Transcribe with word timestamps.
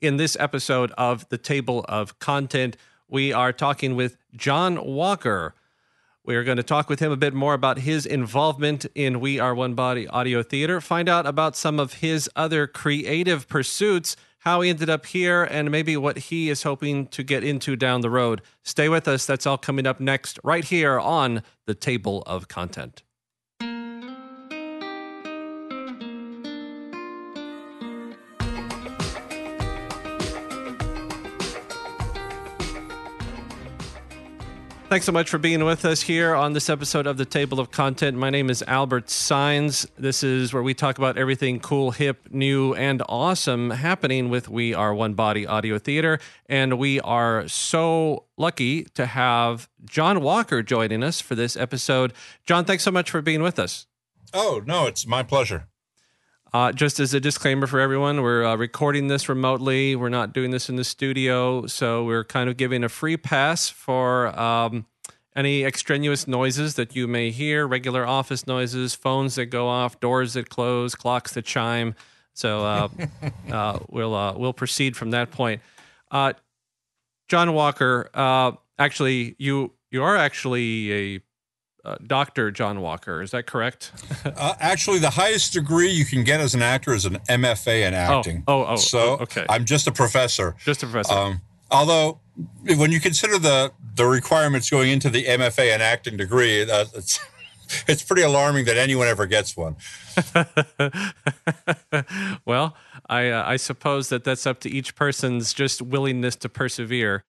In 0.00 0.16
this 0.16 0.36
episode 0.40 0.90
of 0.98 1.26
the 1.28 1.38
Table 1.38 1.84
of 1.88 2.18
Content, 2.18 2.76
we 3.08 3.32
are 3.32 3.52
talking 3.52 3.94
with 3.94 4.16
John 4.36 4.84
Walker. 4.84 5.54
We 6.24 6.34
are 6.34 6.44
going 6.44 6.56
to 6.56 6.62
talk 6.62 6.88
with 6.88 6.98
him 6.98 7.12
a 7.12 7.16
bit 7.16 7.32
more 7.32 7.54
about 7.54 7.78
his 7.78 8.04
involvement 8.04 8.84
in 8.94 9.20
We 9.20 9.38
Are 9.38 9.54
One 9.54 9.74
Body 9.74 10.06
Audio 10.08 10.42
Theater, 10.42 10.80
find 10.80 11.08
out 11.08 11.26
about 11.26 11.56
some 11.56 11.78
of 11.78 11.94
his 11.94 12.28
other 12.34 12.66
creative 12.66 13.48
pursuits, 13.48 14.16
how 14.40 14.60
he 14.60 14.68
ended 14.68 14.90
up 14.90 15.06
here, 15.06 15.44
and 15.44 15.70
maybe 15.70 15.96
what 15.96 16.18
he 16.18 16.50
is 16.50 16.64
hoping 16.64 17.06
to 17.06 17.22
get 17.22 17.44
into 17.44 17.76
down 17.76 18.00
the 18.00 18.10
road. 18.10 18.42
Stay 18.62 18.88
with 18.88 19.06
us. 19.06 19.24
That's 19.24 19.46
all 19.46 19.58
coming 19.58 19.86
up 19.86 20.00
next, 20.00 20.40
right 20.42 20.64
here 20.64 20.98
on 20.98 21.42
the 21.66 21.74
Table 21.74 22.24
of 22.26 22.48
Content. 22.48 23.03
Thanks 34.94 35.06
so 35.06 35.10
much 35.10 35.28
for 35.28 35.38
being 35.38 35.64
with 35.64 35.84
us 35.84 36.02
here 36.02 36.36
on 36.36 36.52
this 36.52 36.70
episode 36.70 37.08
of 37.08 37.16
the 37.16 37.24
Table 37.24 37.58
of 37.58 37.72
Content. 37.72 38.16
My 38.16 38.30
name 38.30 38.48
is 38.48 38.62
Albert 38.62 39.10
Signs. 39.10 39.88
This 39.98 40.22
is 40.22 40.52
where 40.52 40.62
we 40.62 40.72
talk 40.72 40.98
about 40.98 41.18
everything 41.18 41.58
cool, 41.58 41.90
hip, 41.90 42.28
new, 42.30 42.74
and 42.74 43.02
awesome 43.08 43.70
happening 43.70 44.30
with 44.30 44.48
We 44.48 44.72
Are 44.72 44.94
One 44.94 45.14
Body 45.14 45.48
Audio 45.48 45.80
Theater. 45.80 46.20
And 46.48 46.78
we 46.78 47.00
are 47.00 47.48
so 47.48 48.26
lucky 48.36 48.84
to 48.94 49.06
have 49.06 49.68
John 49.84 50.20
Walker 50.20 50.62
joining 50.62 51.02
us 51.02 51.20
for 51.20 51.34
this 51.34 51.56
episode. 51.56 52.12
John, 52.46 52.64
thanks 52.64 52.84
so 52.84 52.92
much 52.92 53.10
for 53.10 53.20
being 53.20 53.42
with 53.42 53.58
us. 53.58 53.88
Oh, 54.32 54.62
no, 54.64 54.86
it's 54.86 55.08
my 55.08 55.24
pleasure. 55.24 55.66
Uh, 56.54 56.70
just 56.70 57.00
as 57.00 57.12
a 57.12 57.18
disclaimer 57.18 57.66
for 57.66 57.80
everyone, 57.80 58.22
we're 58.22 58.44
uh, 58.44 58.54
recording 58.54 59.08
this 59.08 59.28
remotely. 59.28 59.96
We're 59.96 60.08
not 60.08 60.32
doing 60.32 60.52
this 60.52 60.68
in 60.68 60.76
the 60.76 60.84
studio, 60.84 61.66
so 61.66 62.04
we're 62.04 62.22
kind 62.22 62.48
of 62.48 62.56
giving 62.56 62.84
a 62.84 62.88
free 62.88 63.16
pass 63.16 63.68
for 63.68 64.28
um, 64.38 64.86
any 65.34 65.64
extraneous 65.64 66.28
noises 66.28 66.76
that 66.76 66.94
you 66.94 67.08
may 67.08 67.32
hear, 67.32 67.66
regular 67.66 68.06
office 68.06 68.46
noises, 68.46 68.94
phones 68.94 69.34
that 69.34 69.46
go 69.46 69.66
off, 69.66 69.98
doors 69.98 70.34
that 70.34 70.48
close, 70.48 70.94
clocks 70.94 71.32
that 71.32 71.44
chime. 71.44 71.96
So 72.34 72.64
uh, 72.64 72.88
uh 73.50 73.80
we'll 73.88 74.14
uh, 74.14 74.34
we'll 74.38 74.52
proceed 74.52 74.96
from 74.96 75.10
that 75.10 75.32
point. 75.32 75.60
Uh, 76.12 76.34
John 77.26 77.52
Walker, 77.52 78.10
actually, 78.78 79.34
you 79.40 79.72
you 79.90 80.04
are 80.04 80.16
actually 80.16 80.92
a 81.16 81.20
uh, 81.84 81.96
Dr. 82.06 82.50
John 82.50 82.80
Walker. 82.80 83.20
Is 83.20 83.32
that 83.32 83.46
correct? 83.46 83.92
uh, 84.24 84.54
actually, 84.58 84.98
the 84.98 85.10
highest 85.10 85.52
degree 85.52 85.90
you 85.90 86.04
can 86.04 86.24
get 86.24 86.40
as 86.40 86.54
an 86.54 86.62
actor 86.62 86.94
is 86.94 87.04
an 87.04 87.18
MFA 87.28 87.86
in 87.86 87.94
oh, 87.94 87.96
acting. 87.96 88.44
Oh, 88.48 88.62
oh, 88.62 88.66
oh 88.70 88.76
so 88.76 89.18
okay. 89.18 89.44
I'm 89.48 89.64
just 89.64 89.86
a 89.86 89.92
professor. 89.92 90.56
Just 90.64 90.82
a 90.82 90.86
professor. 90.86 91.14
Um, 91.14 91.40
although, 91.70 92.20
when 92.76 92.90
you 92.90 93.00
consider 93.00 93.38
the 93.38 93.72
the 93.96 94.06
requirements 94.06 94.70
going 94.70 94.90
into 94.90 95.10
the 95.10 95.24
MFA 95.24 95.74
in 95.74 95.80
acting 95.80 96.16
degree, 96.16 96.62
uh, 96.62 96.86
it's 96.94 97.20
it's 97.86 98.02
pretty 98.02 98.22
alarming 98.22 98.64
that 98.64 98.78
anyone 98.78 99.06
ever 99.06 99.26
gets 99.26 99.56
one. 99.56 99.76
well, 102.46 102.76
I 103.08 103.28
uh, 103.28 103.44
I 103.46 103.56
suppose 103.56 104.08
that 104.08 104.24
that's 104.24 104.46
up 104.46 104.60
to 104.60 104.70
each 104.70 104.94
person's 104.94 105.52
just 105.52 105.82
willingness 105.82 106.36
to 106.36 106.48
persevere. 106.48 107.24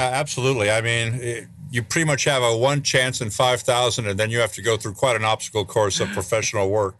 absolutely. 0.00 0.70
I 0.70 0.80
mean. 0.80 1.14
It, 1.14 1.48
you 1.70 1.82
pretty 1.82 2.06
much 2.06 2.24
have 2.24 2.42
a 2.42 2.56
one 2.56 2.82
chance 2.82 3.20
in 3.20 3.30
5,000, 3.30 4.06
and 4.06 4.18
then 4.18 4.30
you 4.30 4.40
have 4.40 4.52
to 4.54 4.62
go 4.62 4.76
through 4.76 4.94
quite 4.94 5.16
an 5.16 5.24
obstacle 5.24 5.64
course 5.64 6.00
of 6.00 6.08
professional 6.12 6.70
work. 6.70 6.96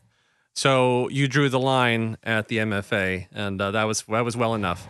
So 0.54 1.08
you 1.10 1.28
drew 1.28 1.48
the 1.48 1.60
line 1.60 2.16
at 2.24 2.48
the 2.48 2.58
MFA, 2.58 3.28
and 3.32 3.60
uh, 3.60 3.70
that 3.70 3.84
was 3.84 4.02
that 4.08 4.24
was 4.24 4.36
well 4.36 4.54
enough. 4.54 4.88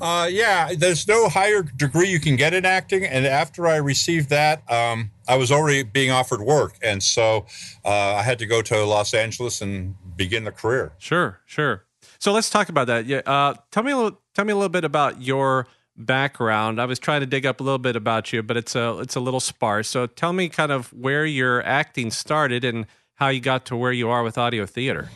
Uh, 0.00 0.28
yeah, 0.30 0.72
there's 0.76 1.06
no 1.06 1.28
higher 1.28 1.62
degree 1.62 2.08
you 2.08 2.20
can 2.20 2.36
get 2.36 2.52
in 2.52 2.64
acting, 2.64 3.04
and 3.04 3.26
after 3.26 3.66
I 3.66 3.76
received 3.76 4.28
that, 4.30 4.70
um, 4.70 5.10
I 5.28 5.36
was 5.36 5.50
already 5.50 5.84
being 5.84 6.10
offered 6.10 6.42
work, 6.42 6.74
and 6.82 7.02
so 7.02 7.46
uh, 7.84 8.14
I 8.16 8.22
had 8.22 8.38
to 8.40 8.46
go 8.46 8.62
to 8.62 8.84
Los 8.84 9.14
Angeles 9.14 9.60
and 9.62 9.94
begin 10.16 10.44
the 10.44 10.52
career. 10.52 10.92
Sure, 10.98 11.40
sure. 11.46 11.84
So 12.18 12.32
let's 12.32 12.50
talk 12.50 12.68
about 12.68 12.86
that. 12.88 13.06
Yeah, 13.06 13.22
uh, 13.24 13.54
tell 13.70 13.82
me 13.82 13.92
a 13.92 13.96
little. 13.96 14.20
Tell 14.34 14.44
me 14.44 14.52
a 14.52 14.56
little 14.56 14.68
bit 14.68 14.84
about 14.84 15.22
your 15.22 15.66
background. 16.06 16.80
I 16.80 16.84
was 16.84 16.98
trying 16.98 17.20
to 17.20 17.26
dig 17.26 17.46
up 17.46 17.60
a 17.60 17.62
little 17.62 17.78
bit 17.78 17.96
about 17.96 18.32
you, 18.32 18.42
but 18.42 18.56
it's 18.56 18.74
a 18.74 18.98
it's 19.00 19.16
a 19.16 19.20
little 19.20 19.40
sparse. 19.40 19.88
So 19.88 20.06
tell 20.06 20.32
me 20.32 20.48
kind 20.48 20.72
of 20.72 20.92
where 20.92 21.24
your 21.24 21.62
acting 21.64 22.10
started 22.10 22.64
and 22.64 22.86
how 23.14 23.28
you 23.28 23.40
got 23.40 23.66
to 23.66 23.76
where 23.76 23.92
you 23.92 24.08
are 24.08 24.22
with 24.22 24.38
audio 24.38 24.66
theater. 24.66 25.10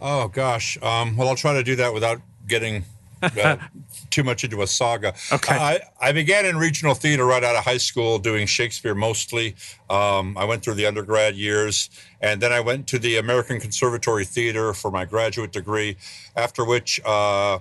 Oh 0.00 0.28
gosh. 0.28 0.78
Um, 0.82 1.16
well, 1.16 1.28
I'll 1.28 1.36
try 1.36 1.54
to 1.54 1.62
do 1.62 1.76
that 1.76 1.92
without 1.92 2.20
getting 2.46 2.84
uh, 3.22 3.56
too 4.10 4.24
much 4.24 4.44
into 4.44 4.62
a 4.62 4.66
saga. 4.66 5.14
Okay. 5.32 5.54
I, 5.54 5.80
I 6.00 6.12
began 6.12 6.46
in 6.46 6.56
regional 6.56 6.94
theater 6.94 7.24
right 7.26 7.42
out 7.44 7.56
of 7.56 7.64
high 7.64 7.76
school, 7.76 8.18
doing 8.18 8.46
Shakespeare 8.46 8.94
mostly. 8.94 9.56
Um, 9.88 10.36
I 10.38 10.44
went 10.44 10.62
through 10.62 10.74
the 10.74 10.86
undergrad 10.86 11.34
years, 11.36 11.90
and 12.20 12.40
then 12.40 12.52
I 12.52 12.60
went 12.60 12.86
to 12.88 12.98
the 12.98 13.16
American 13.16 13.60
Conservatory 13.60 14.24
Theater 14.24 14.72
for 14.72 14.90
my 14.90 15.04
graduate 15.04 15.52
degree. 15.52 15.96
After 16.36 16.64
which, 16.64 17.00
uh, 17.04 17.58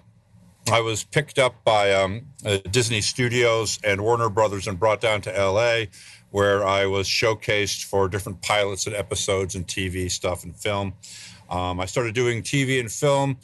I 0.71 0.81
was 0.81 1.03
picked 1.03 1.39
up 1.39 1.63
by 1.63 1.93
um, 1.93 2.21
uh, 2.45 2.57
Disney 2.69 3.01
Studios 3.01 3.79
and 3.83 4.01
Warner 4.01 4.29
Brothers 4.29 4.67
and 4.67 4.79
brought 4.79 5.01
down 5.01 5.21
to 5.21 5.31
LA, 5.31 5.85
where 6.31 6.65
I 6.65 6.85
was 6.85 7.07
showcased 7.07 7.85
for 7.85 8.07
different 8.07 8.41
pilots 8.41 8.85
and 8.85 8.95
episodes 8.95 9.55
and 9.55 9.65
TV 9.65 10.11
stuff 10.11 10.43
and 10.43 10.55
film. 10.55 10.93
Um, 11.49 11.79
I 11.79 11.85
started 11.85 12.13
doing 12.13 12.43
TV 12.43 12.79
and 12.79 12.91
film, 12.91 13.37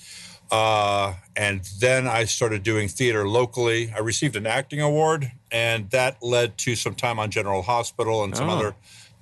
uh, 0.51 1.15
and 1.35 1.61
then 1.79 2.07
I 2.07 2.25
started 2.25 2.61
doing 2.61 2.87
theater 2.87 3.27
locally. 3.27 3.91
I 3.95 3.99
received 3.99 4.35
an 4.35 4.45
acting 4.45 4.81
award, 4.81 5.31
and 5.51 5.89
that 5.89 6.21
led 6.21 6.57
to 6.59 6.75
some 6.75 6.93
time 6.93 7.17
on 7.17 7.31
General 7.31 7.63
Hospital 7.63 8.23
and 8.23 8.37
some 8.37 8.49
oh. 8.49 8.57
other 8.57 8.75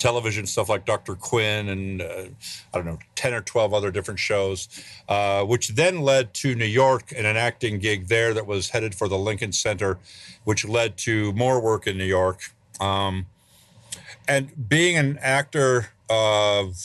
television 0.03 0.45
stuff 0.45 0.67
like 0.67 0.85
Dr. 0.85 1.15
Quinn 1.15 1.69
and 1.69 2.01
uh, 2.01 2.25
I 2.73 2.77
don't 2.77 2.85
know, 2.85 2.99
10 3.15 3.33
or 3.33 3.39
12 3.39 3.73
other 3.73 3.89
different 3.89 4.19
shows, 4.19 4.67
uh, 5.07 5.45
which 5.45 5.69
then 5.69 6.01
led 6.01 6.33
to 6.35 6.55
New 6.55 6.65
York 6.65 7.13
and 7.15 7.25
an 7.25 7.37
acting 7.37 7.79
gig 7.79 8.09
there 8.09 8.33
that 8.33 8.45
was 8.45 8.71
headed 8.71 8.93
for 8.93 9.07
the 9.07 9.17
Lincoln 9.17 9.53
Center, 9.53 9.99
which 10.43 10.67
led 10.67 10.97
to 10.97 11.31
more 11.31 11.61
work 11.61 11.87
in 11.87 11.97
New 11.97 12.03
York. 12.03 12.51
Um, 12.81 13.27
and 14.27 14.67
being 14.67 14.97
an 14.97 15.19
actor 15.21 15.93
of 16.09 16.75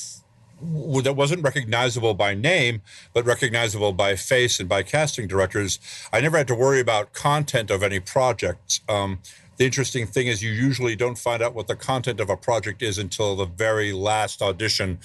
that 1.02 1.14
wasn't 1.16 1.42
recognizable 1.42 2.14
by 2.14 2.34
name, 2.34 2.82
but 3.12 3.24
recognizable 3.24 3.92
by 3.92 4.14
face 4.14 4.60
and 4.60 4.68
by 4.68 4.84
casting 4.84 5.26
directors. 5.26 5.80
I 6.12 6.20
never 6.20 6.36
had 6.36 6.48
to 6.48 6.54
worry 6.54 6.80
about 6.80 7.12
content 7.12 7.70
of 7.70 7.82
any 7.82 7.98
projects. 7.98 8.80
Um, 8.88 9.18
the 9.58 9.64
interesting 9.64 10.06
thing 10.06 10.28
is 10.28 10.42
you 10.42 10.50
usually 10.50 10.96
don't 10.96 11.18
find 11.18 11.42
out 11.42 11.54
what 11.54 11.66
the 11.66 11.76
content 11.76 12.20
of 12.20 12.30
a 12.30 12.36
project 12.36 12.80
is 12.80 12.96
until 12.96 13.36
the 13.36 13.44
very 13.44 13.92
last 13.92 14.40
audition 14.40 14.98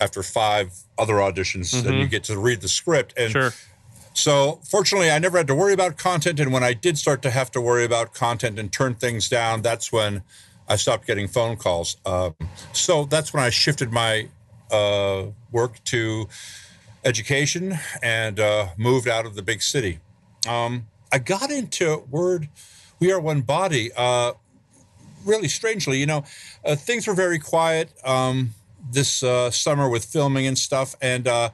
after 0.00 0.22
five 0.22 0.72
other 0.98 1.14
auditions 1.14 1.74
mm-hmm. 1.74 1.88
and 1.88 1.98
you 1.98 2.06
get 2.06 2.22
to 2.24 2.38
read 2.38 2.60
the 2.60 2.68
script 2.68 3.14
and 3.16 3.32
sure. 3.32 3.52
so 4.12 4.60
fortunately 4.62 5.10
i 5.10 5.18
never 5.18 5.38
had 5.38 5.46
to 5.46 5.54
worry 5.54 5.72
about 5.72 5.96
content 5.96 6.38
and 6.38 6.52
when 6.52 6.62
i 6.62 6.72
did 6.74 6.98
start 6.98 7.22
to 7.22 7.30
have 7.30 7.50
to 7.50 7.60
worry 7.60 7.84
about 7.84 8.12
content 8.14 8.58
and 8.58 8.70
turn 8.70 8.94
things 8.94 9.28
down 9.28 9.62
that's 9.62 9.90
when 9.90 10.22
i 10.68 10.76
stopped 10.76 11.06
getting 11.06 11.26
phone 11.26 11.56
calls 11.56 11.96
um, 12.04 12.34
so 12.72 13.04
that's 13.06 13.32
when 13.32 13.42
i 13.42 13.50
shifted 13.50 13.90
my 13.90 14.28
uh, 14.70 15.24
work 15.50 15.82
to 15.84 16.28
education 17.04 17.78
and 18.02 18.40
uh, 18.40 18.66
moved 18.76 19.08
out 19.08 19.24
of 19.24 19.34
the 19.34 19.42
big 19.42 19.62
city 19.62 19.98
um, 20.46 20.86
i 21.10 21.18
got 21.18 21.50
into 21.50 22.04
word 22.10 22.48
we 22.98 23.12
are 23.12 23.20
one 23.20 23.42
body. 23.42 23.90
Uh, 23.96 24.32
really 25.24 25.48
strangely, 25.48 25.98
you 25.98 26.06
know, 26.06 26.24
uh, 26.64 26.76
things 26.76 27.06
were 27.06 27.14
very 27.14 27.38
quiet 27.38 27.90
um, 28.04 28.50
this 28.92 29.22
uh, 29.22 29.50
summer 29.50 29.88
with 29.88 30.04
filming 30.04 30.46
and 30.46 30.56
stuff, 30.56 30.94
and 31.00 31.26
uh, 31.26 31.50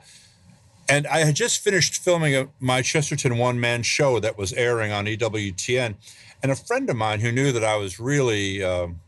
and 0.88 1.06
I 1.06 1.20
had 1.20 1.34
just 1.34 1.62
finished 1.62 1.96
filming 1.96 2.36
a, 2.36 2.48
my 2.60 2.82
Chesterton 2.82 3.38
one 3.38 3.58
man 3.58 3.82
show 3.82 4.20
that 4.20 4.36
was 4.36 4.52
airing 4.52 4.92
on 4.92 5.06
EWTN, 5.06 5.94
and 6.42 6.52
a 6.52 6.56
friend 6.56 6.88
of 6.90 6.96
mine 6.96 7.20
who 7.20 7.32
knew 7.32 7.52
that 7.52 7.64
I 7.64 7.76
was 7.76 7.98
really 7.98 8.62
um, 8.62 9.00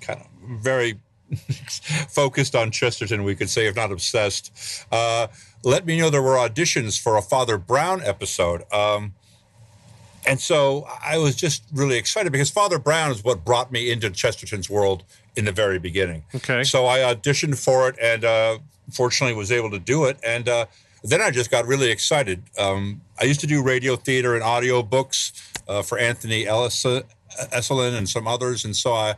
kind 0.00 0.20
of 0.20 0.26
very 0.62 1.00
focused 2.08 2.54
on 2.54 2.70
Chesterton, 2.70 3.24
we 3.24 3.34
could 3.34 3.50
say, 3.50 3.66
if 3.66 3.76
not 3.76 3.90
obsessed, 3.90 4.86
uh, 4.90 5.28
let 5.64 5.86
me 5.86 5.98
know 5.98 6.10
there 6.10 6.22
were 6.22 6.36
auditions 6.36 7.00
for 7.00 7.16
a 7.16 7.22
Father 7.22 7.58
Brown 7.58 8.02
episode. 8.02 8.70
Um, 8.72 9.14
and 10.26 10.40
so 10.40 10.86
I 11.04 11.18
was 11.18 11.34
just 11.34 11.64
really 11.72 11.96
excited 11.96 12.32
because 12.32 12.50
Father 12.50 12.78
Brown 12.78 13.10
is 13.10 13.24
what 13.24 13.44
brought 13.44 13.72
me 13.72 13.90
into 13.90 14.10
Chesterton's 14.10 14.70
world 14.70 15.04
in 15.36 15.44
the 15.44 15.52
very 15.52 15.78
beginning. 15.78 16.24
Okay. 16.34 16.62
So 16.64 16.86
I 16.86 16.98
auditioned 16.98 17.62
for 17.62 17.88
it 17.88 17.96
and 18.00 18.24
uh, 18.24 18.58
fortunately 18.92 19.34
was 19.34 19.50
able 19.50 19.70
to 19.70 19.78
do 19.78 20.04
it. 20.04 20.18
And 20.24 20.48
uh, 20.48 20.66
then 21.02 21.20
I 21.20 21.30
just 21.30 21.50
got 21.50 21.66
really 21.66 21.90
excited. 21.90 22.42
Um, 22.58 23.00
I 23.20 23.24
used 23.24 23.40
to 23.40 23.46
do 23.46 23.62
radio 23.62 23.96
theater 23.96 24.34
and 24.34 24.42
audio 24.42 24.82
books 24.82 25.32
uh, 25.66 25.82
for 25.82 25.98
Anthony 25.98 26.46
Ellis, 26.46 26.84
uh, 26.84 27.02
Esolen 27.52 27.96
and 27.96 28.08
some 28.08 28.28
others. 28.28 28.64
And 28.64 28.76
so 28.76 28.92
I, 28.92 29.14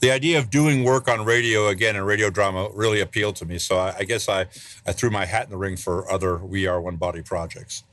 the 0.00 0.10
idea 0.10 0.38
of 0.38 0.48
doing 0.48 0.84
work 0.84 1.08
on 1.08 1.24
radio 1.26 1.68
again 1.68 1.96
and 1.96 2.06
radio 2.06 2.30
drama 2.30 2.70
really 2.72 3.00
appealed 3.00 3.36
to 3.36 3.44
me. 3.44 3.58
So 3.58 3.76
I, 3.76 3.96
I 3.98 4.04
guess 4.04 4.28
I, 4.28 4.46
I 4.86 4.92
threw 4.92 5.10
my 5.10 5.26
hat 5.26 5.44
in 5.44 5.50
the 5.50 5.58
ring 5.58 5.76
for 5.76 6.10
other 6.10 6.38
We 6.38 6.66
Are 6.66 6.80
One 6.80 6.96
Body 6.96 7.22
projects. 7.22 7.84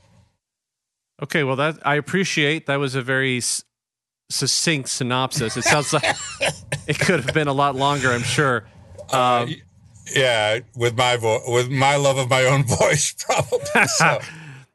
Okay, 1.22 1.42
well, 1.44 1.56
that 1.56 1.78
I 1.86 1.96
appreciate. 1.96 2.66
That 2.66 2.76
was 2.76 2.94
a 2.94 3.02
very 3.02 3.38
s- 3.38 3.64
succinct 4.30 4.88
synopsis. 4.88 5.56
It 5.56 5.62
sounds 5.64 5.92
like 5.92 6.04
it 6.86 6.98
could 6.98 7.24
have 7.24 7.34
been 7.34 7.48
a 7.48 7.52
lot 7.52 7.74
longer. 7.74 8.10
I'm 8.12 8.22
sure. 8.22 8.64
Um, 9.12 9.54
yeah, 10.14 10.60
with 10.76 10.96
my 10.96 11.16
vo- 11.16 11.42
with 11.48 11.70
my 11.70 11.96
love 11.96 12.18
of 12.18 12.30
my 12.30 12.44
own 12.44 12.64
voice, 12.80 13.14
probably. 13.18 13.58
So. 13.96 14.20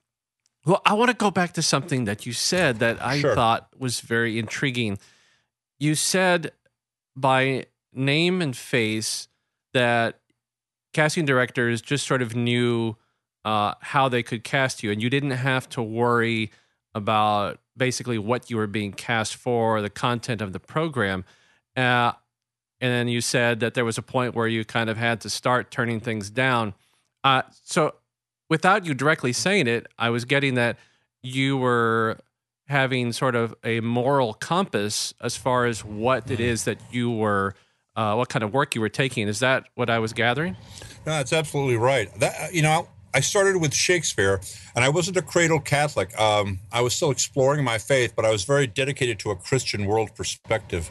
well, 0.66 0.82
I 0.86 0.94
want 0.94 1.12
to 1.12 1.16
go 1.18 1.32
back 1.32 1.54
to 1.54 1.62
something 1.62 2.06
that 2.06 2.26
you 2.26 2.34
said 2.34 2.80
that 2.80 3.02
I 3.02 3.20
Sure. 3.22 3.36
thought 3.36 3.70
was 3.78 4.00
very 4.02 4.38
intriguing. 4.38 4.98
You 5.80 5.96
said 5.96 6.52
by 7.16 7.68
name 7.94 8.42
and 8.42 8.56
face 8.56 9.28
that 9.74 10.20
casting 10.94 11.26
directors 11.26 11.82
just 11.82 12.06
sort 12.06 12.22
of 12.22 12.36
knew 12.36 12.96
uh, 13.46 13.74
how 13.82 14.10
they 14.10 14.24
could 14.24 14.44
cast 14.44 14.84
you, 14.84 14.92
and 14.92 15.02
you 15.02 15.10
didn't 15.10 15.32
have 15.32 15.68
to 15.70 15.82
worry 15.82 16.52
about 16.96 17.60
basically 17.76 18.18
what 18.18 18.50
you 18.50 18.58
were 18.58 18.68
being 18.68 18.92
cast 18.92 19.36
for, 19.36 19.82
the 19.82 19.90
content 19.90 20.42
of 20.42 20.54
the 20.54 20.60
program. 20.60 21.26
Uh, 21.76 22.14
and 22.80 22.92
then 22.92 23.08
you 23.08 23.22
said 23.22 23.60
that 23.62 23.74
there 23.74 23.86
was 23.86 23.98
a 23.98 24.02
point 24.02 24.36
where 24.36 24.48
you 24.48 24.66
kind 24.66 24.90
of 24.90 24.98
had 24.98 25.22
to 25.22 25.30
start 25.30 25.72
turning 25.72 26.00
things 26.00 26.30
down. 26.30 26.74
Uh, 27.24 27.44
so, 27.64 27.96
without 28.50 28.86
you 28.86 28.94
directly 28.94 29.34
saying 29.34 29.68
it, 29.68 29.88
I 29.98 30.10
was 30.10 30.26
getting 30.26 30.56
that 30.56 30.78
you 31.22 31.58
were 31.58 32.20
having 32.68 33.12
sort 33.14 33.36
of 33.36 33.56
a 33.64 33.80
moral 33.80 34.34
compass 34.34 35.14
as 35.22 35.36
far 35.36 35.66
as 35.66 35.84
what 35.84 36.30
it 36.30 36.40
is 36.40 36.66
that 36.66 36.80
you 36.92 37.10
were, 37.10 37.56
uh, 37.96 38.16
what 38.16 38.30
kind 38.30 38.44
of 38.44 38.54
work 38.54 38.76
you 38.76 38.82
were 38.82 38.90
taking. 38.90 39.28
Is 39.28 39.40
that 39.40 39.66
what 39.76 39.90
I 39.90 40.00
was 40.00 40.14
gathering? 40.14 40.58
No, 41.06 41.14
that's 41.14 41.34
absolutely 41.34 41.78
right. 41.78 42.14
That 42.20 42.54
you 42.54 42.62
know, 42.62 42.88
I 43.14 43.20
started 43.20 43.58
with 43.58 43.74
Shakespeare, 43.74 44.42
and 44.76 44.84
I 44.84 44.90
wasn't 44.90 45.18
a 45.18 45.22
cradle 45.22 45.60
Catholic. 45.60 46.18
Um, 46.20 46.60
I 46.72 46.82
was 46.82 46.96
still 46.96 47.12
exploring 47.12 47.64
my 47.64 47.78
faith, 47.78 48.14
but 48.16 48.26
I 48.26 48.32
was 48.32 48.44
very 48.44 48.68
dedicated 48.68 49.20
to 49.20 49.32
a 49.32 49.36
Christian 49.36 49.86
world 49.86 50.16
perspective. 50.16 50.90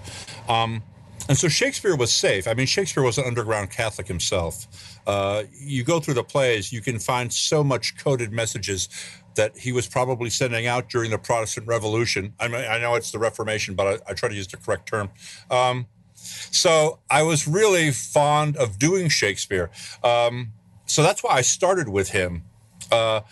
Um, 0.48 0.82
and 1.28 1.38
so 1.38 1.48
Shakespeare 1.48 1.96
was 1.96 2.12
safe. 2.12 2.48
I 2.48 2.54
mean, 2.54 2.66
Shakespeare 2.66 3.02
was 3.02 3.18
an 3.18 3.24
underground 3.24 3.70
Catholic 3.70 4.08
himself. 4.08 4.66
Uh, 5.06 5.44
you 5.52 5.84
go 5.84 6.00
through 6.00 6.14
the 6.14 6.24
plays, 6.24 6.72
you 6.72 6.80
can 6.80 6.98
find 6.98 7.32
so 7.32 7.62
much 7.62 7.96
coded 7.96 8.32
messages 8.32 8.88
that 9.34 9.56
he 9.56 9.72
was 9.72 9.88
probably 9.88 10.30
sending 10.30 10.66
out 10.66 10.88
during 10.88 11.10
the 11.10 11.18
Protestant 11.18 11.66
Revolution. 11.66 12.34
I 12.38 12.48
mean, 12.48 12.64
I 12.64 12.78
know 12.78 12.94
it's 12.96 13.12
the 13.12 13.18
Reformation, 13.18 13.74
but 13.74 13.86
I, 13.86 14.10
I 14.10 14.14
try 14.14 14.28
to 14.28 14.34
use 14.34 14.46
the 14.48 14.56
correct 14.56 14.86
term. 14.88 15.10
Um, 15.50 15.86
so 16.14 17.00
I 17.10 17.22
was 17.22 17.48
really 17.48 17.90
fond 17.90 18.56
of 18.56 18.78
doing 18.78 19.08
Shakespeare. 19.08 19.70
Um, 20.04 20.52
so 20.92 21.02
that's 21.02 21.22
why 21.22 21.36
I 21.36 21.40
started 21.40 21.88
with 21.88 22.10
him. 22.10 22.42
Uh, 22.90 23.22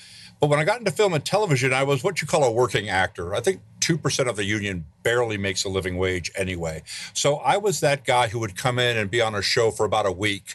but 0.40 0.48
when 0.48 0.58
I 0.58 0.64
got 0.64 0.78
into 0.78 0.90
film 0.90 1.12
and 1.12 1.22
television, 1.22 1.74
I 1.74 1.82
was 1.82 2.02
what 2.02 2.22
you 2.22 2.26
call 2.26 2.42
a 2.42 2.50
working 2.50 2.88
actor. 2.88 3.34
I 3.34 3.40
think 3.40 3.60
2% 3.80 4.30
of 4.30 4.36
the 4.36 4.44
union 4.44 4.86
barely 5.02 5.36
makes 5.36 5.64
a 5.64 5.68
living 5.68 5.98
wage 5.98 6.30
anyway. 6.34 6.82
So 7.12 7.36
I 7.36 7.58
was 7.58 7.80
that 7.80 8.06
guy 8.06 8.28
who 8.28 8.38
would 8.38 8.56
come 8.56 8.78
in 8.78 8.96
and 8.96 9.10
be 9.10 9.20
on 9.20 9.34
a 9.34 9.42
show 9.42 9.70
for 9.70 9.84
about 9.84 10.06
a 10.06 10.10
week 10.10 10.54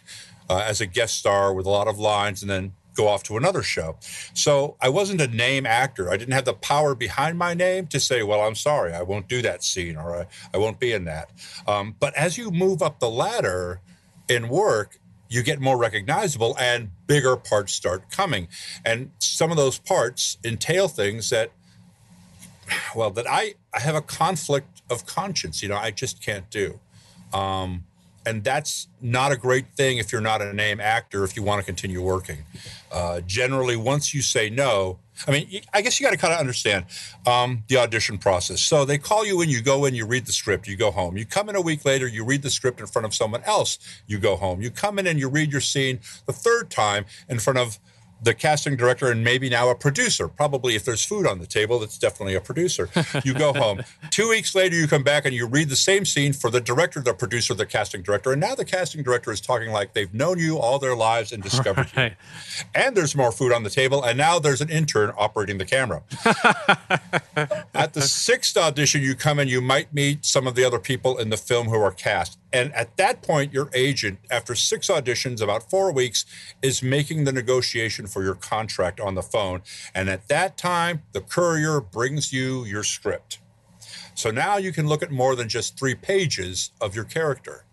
uh, 0.49 0.65
as 0.65 0.81
a 0.81 0.87
guest 0.87 1.19
star 1.19 1.53
with 1.53 1.67
a 1.67 1.69
lot 1.69 1.87
of 1.87 1.99
lines 1.99 2.41
and 2.41 2.49
then 2.49 2.73
go 2.95 3.07
off 3.07 3.21
to 3.23 3.37
another 3.37 3.61
show. 3.61 3.97
So 4.33 4.75
I 4.81 4.89
wasn't 4.89 5.21
a 5.21 5.27
name 5.27 5.67
actor. 5.67 6.09
I 6.09 6.17
didn't 6.17 6.33
have 6.33 6.45
the 6.45 6.55
power 6.55 6.95
behind 6.95 7.37
my 7.37 7.53
name 7.53 7.85
to 7.87 7.99
say, 7.99 8.23
well, 8.23 8.41
I'm 8.41 8.55
sorry, 8.55 8.93
I 8.93 9.03
won't 9.03 9.27
do 9.27 9.43
that 9.43 9.63
scene 9.63 9.95
or 9.95 10.21
I, 10.21 10.25
I 10.55 10.57
won't 10.57 10.79
be 10.79 10.91
in 10.91 11.05
that. 11.05 11.29
Um, 11.67 11.95
but 11.99 12.15
as 12.15 12.39
you 12.39 12.49
move 12.49 12.81
up 12.81 12.99
the 12.99 13.11
ladder 13.11 13.81
in 14.27 14.49
work, 14.49 14.97
you 15.29 15.43
get 15.43 15.59
more 15.59 15.77
recognizable 15.77 16.55
and 16.59 16.89
bigger 17.07 17.35
parts 17.35 17.73
start 17.73 18.09
coming. 18.11 18.47
And 18.83 19.11
some 19.19 19.51
of 19.51 19.57
those 19.57 19.77
parts 19.77 20.37
entail 20.43 20.87
things 20.87 21.29
that, 21.29 21.51
well, 22.95 23.11
that 23.11 23.25
I, 23.29 23.55
I 23.73 23.79
have 23.79 23.95
a 23.95 24.01
conflict 24.01 24.81
of 24.89 25.05
conscience, 25.05 25.63
you 25.63 25.69
know, 25.69 25.77
I 25.77 25.91
just 25.91 26.21
can't 26.21 26.49
do. 26.49 26.79
Um, 27.33 27.85
and 28.25 28.43
that's 28.43 28.87
not 29.01 29.31
a 29.31 29.37
great 29.37 29.73
thing 29.75 29.97
if 29.97 30.11
you're 30.11 30.21
not 30.21 30.41
a 30.41 30.51
name 30.51 30.79
actor 30.79 31.23
if 31.23 31.35
you 31.35 31.43
want 31.43 31.59
to 31.59 31.65
continue 31.65 32.01
working 32.01 32.39
uh, 32.91 33.21
generally 33.21 33.75
once 33.75 34.13
you 34.13 34.21
say 34.21 34.49
no 34.49 34.97
i 35.27 35.31
mean 35.31 35.61
I 35.73 35.81
guess 35.81 35.99
you 35.99 36.05
got 36.05 36.11
to 36.11 36.17
kind 36.17 36.33
of 36.33 36.39
understand 36.39 36.85
um, 37.25 37.63
the 37.67 37.77
audition 37.77 38.17
process. 38.17 38.61
So 38.61 38.85
they 38.85 38.97
call 38.97 39.25
you 39.25 39.41
in 39.41 39.49
you 39.49 39.61
go 39.61 39.85
in 39.85 39.95
you 39.95 40.05
read 40.05 40.25
the 40.25 40.31
script 40.31 40.67
you 40.67 40.75
go 40.75 40.91
home. 40.91 41.17
You 41.17 41.25
come 41.25 41.49
in 41.49 41.55
a 41.55 41.61
week 41.61 41.85
later 41.85 42.07
you 42.07 42.23
read 42.23 42.41
the 42.41 42.49
script 42.49 42.79
in 42.79 42.87
front 42.87 43.05
of 43.05 43.13
someone 43.13 43.43
else 43.43 43.77
you 44.07 44.19
go 44.19 44.35
home. 44.35 44.61
You 44.61 44.69
come 44.69 44.99
in 44.99 45.07
and 45.07 45.19
you 45.19 45.29
read 45.29 45.51
your 45.51 45.61
scene 45.61 45.99
the 46.25 46.33
third 46.33 46.69
time 46.69 47.05
in 47.29 47.39
front 47.39 47.59
of 47.59 47.79
the 48.21 48.33
casting 48.33 48.75
director 48.75 49.11
and 49.11 49.23
maybe 49.23 49.49
now 49.49 49.69
a 49.69 49.75
producer. 49.75 50.27
Probably 50.27 50.75
if 50.75 50.85
there's 50.85 51.05
food 51.05 51.27
on 51.27 51.39
the 51.39 51.45
table, 51.45 51.79
that's 51.79 51.97
definitely 51.97 52.35
a 52.35 52.41
producer. 52.41 52.89
You 53.23 53.33
go 53.33 53.53
home. 53.55 53.83
Two 54.09 54.29
weeks 54.29 54.55
later, 54.55 54.75
you 54.75 54.87
come 54.87 55.03
back 55.03 55.25
and 55.25 55.33
you 55.33 55.47
read 55.47 55.69
the 55.69 55.75
same 55.75 56.05
scene 56.05 56.33
for 56.33 56.49
the 56.49 56.61
director, 56.61 57.01
the 57.01 57.13
producer, 57.13 57.53
the 57.53 57.65
casting 57.65 58.01
director. 58.01 58.31
And 58.31 58.41
now 58.41 58.55
the 58.55 58.65
casting 58.65 59.03
director 59.03 59.31
is 59.31 59.41
talking 59.41 59.71
like 59.71 59.93
they've 59.93 60.13
known 60.13 60.39
you 60.39 60.57
all 60.57 60.79
their 60.79 60.95
lives 60.95 61.31
and 61.31 61.43
discovered 61.43 61.87
you. 61.95 62.11
And 62.73 62.95
there's 62.95 63.15
more 63.15 63.31
food 63.31 63.51
on 63.51 63.63
the 63.63 63.69
table. 63.69 64.03
And 64.03 64.17
now 64.17 64.39
there's 64.39 64.61
an 64.61 64.69
intern 64.69 65.11
operating 65.17 65.57
the 65.57 65.65
camera. 65.65 66.03
at 67.73 67.93
the 67.93 68.01
sixth 68.01 68.57
audition, 68.57 69.01
you 69.01 69.15
come 69.15 69.39
in, 69.39 69.47
you 69.47 69.61
might 69.61 69.93
meet 69.93 70.25
some 70.25 70.47
of 70.47 70.55
the 70.55 70.63
other 70.63 70.79
people 70.79 71.17
in 71.17 71.29
the 71.29 71.37
film 71.37 71.67
who 71.67 71.75
are 71.81 71.91
cast. 71.91 72.39
And 72.55 72.73
at 72.73 72.95
that 72.95 73.21
point, 73.21 73.51
your 73.51 73.69
agent, 73.73 74.19
after 74.31 74.55
six 74.55 74.87
auditions, 74.87 75.41
about 75.41 75.69
four 75.69 75.91
weeks, 75.91 76.23
is 76.61 76.81
making 76.81 77.25
the 77.25 77.33
negotiation 77.33 78.07
for 78.07 78.23
your 78.23 78.35
contract 78.35 79.01
on 79.01 79.13
the 79.13 79.21
phone. 79.21 79.61
And 79.93 80.09
at 80.09 80.29
that 80.29 80.57
time, 80.57 81.01
the 81.11 81.19
courier 81.19 81.81
brings 81.81 82.31
you 82.31 82.63
your 82.63 82.83
script. 82.83 83.39
So 84.13 84.31
now 84.31 84.55
you 84.55 84.71
can 84.71 84.87
look 84.87 85.03
at 85.03 85.11
more 85.11 85.35
than 85.35 85.49
just 85.49 85.77
three 85.77 85.95
pages 85.95 86.71
of 86.79 86.95
your 86.95 87.03
character. 87.03 87.65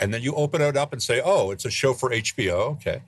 And 0.00 0.12
then 0.12 0.20
you 0.22 0.34
open 0.34 0.62
it 0.62 0.76
up 0.76 0.92
and 0.92 1.00
say, 1.00 1.20
"Oh, 1.24 1.52
it's 1.52 1.64
a 1.64 1.70
show 1.70 1.92
for 1.92 2.10
HBO." 2.10 2.72
Okay. 2.72 3.02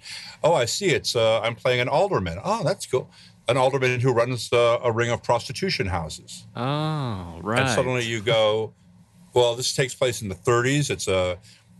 Oh, 0.44 0.54
I 0.54 0.64
see. 0.64 0.90
It's 0.90 1.16
uh, 1.16 1.40
I'm 1.40 1.56
playing 1.56 1.80
an 1.80 1.88
alderman. 1.88 2.38
Oh, 2.44 2.62
that's 2.62 2.86
cool. 2.86 3.10
An 3.48 3.56
alderman 3.56 3.98
who 3.98 4.12
runs 4.12 4.52
uh, 4.52 4.78
a 4.82 4.92
ring 4.92 5.10
of 5.10 5.24
prostitution 5.24 5.86
houses. 5.88 6.46
Oh, 6.54 7.40
right. 7.42 7.60
And 7.60 7.70
suddenly 7.70 8.04
you 8.04 8.20
go, 8.20 8.74
well, 9.34 9.54
this 9.54 9.74
takes 9.74 9.94
place 9.94 10.22
in 10.22 10.28
the 10.28 10.34
30s. 10.34 10.90
It's 10.90 11.08
a, 11.08 11.38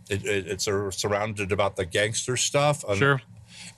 it, 0.09 0.25
it, 0.25 0.47
it's 0.47 0.67
a, 0.67 0.91
surrounded 0.91 1.51
about 1.51 1.75
the 1.75 1.85
gangster 1.85 2.37
stuff. 2.37 2.83
And, 2.87 2.97
Sure. 2.97 3.21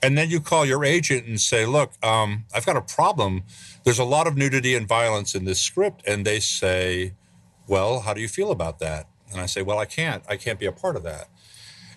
And 0.02 0.16
then 0.18 0.30
you 0.30 0.40
call 0.40 0.64
your 0.66 0.84
agent 0.84 1.26
and 1.26 1.40
say, 1.40 1.66
look, 1.66 1.92
um, 2.02 2.44
I've 2.54 2.66
got 2.66 2.76
a 2.76 2.82
problem. 2.82 3.42
There's 3.84 3.98
a 3.98 4.04
lot 4.04 4.26
of 4.26 4.36
nudity 4.36 4.74
and 4.74 4.86
violence 4.86 5.34
in 5.34 5.44
this 5.44 5.60
script. 5.60 6.02
And 6.06 6.26
they 6.26 6.40
say, 6.40 7.14
well, 7.66 8.00
how 8.00 8.14
do 8.14 8.20
you 8.20 8.28
feel 8.28 8.50
about 8.50 8.78
that? 8.80 9.08
And 9.30 9.40
I 9.40 9.46
say, 9.46 9.62
well, 9.62 9.78
I 9.78 9.84
can't. 9.84 10.22
I 10.28 10.36
can't 10.36 10.58
be 10.58 10.66
a 10.66 10.72
part 10.72 10.96
of 10.96 11.02
that. 11.04 11.28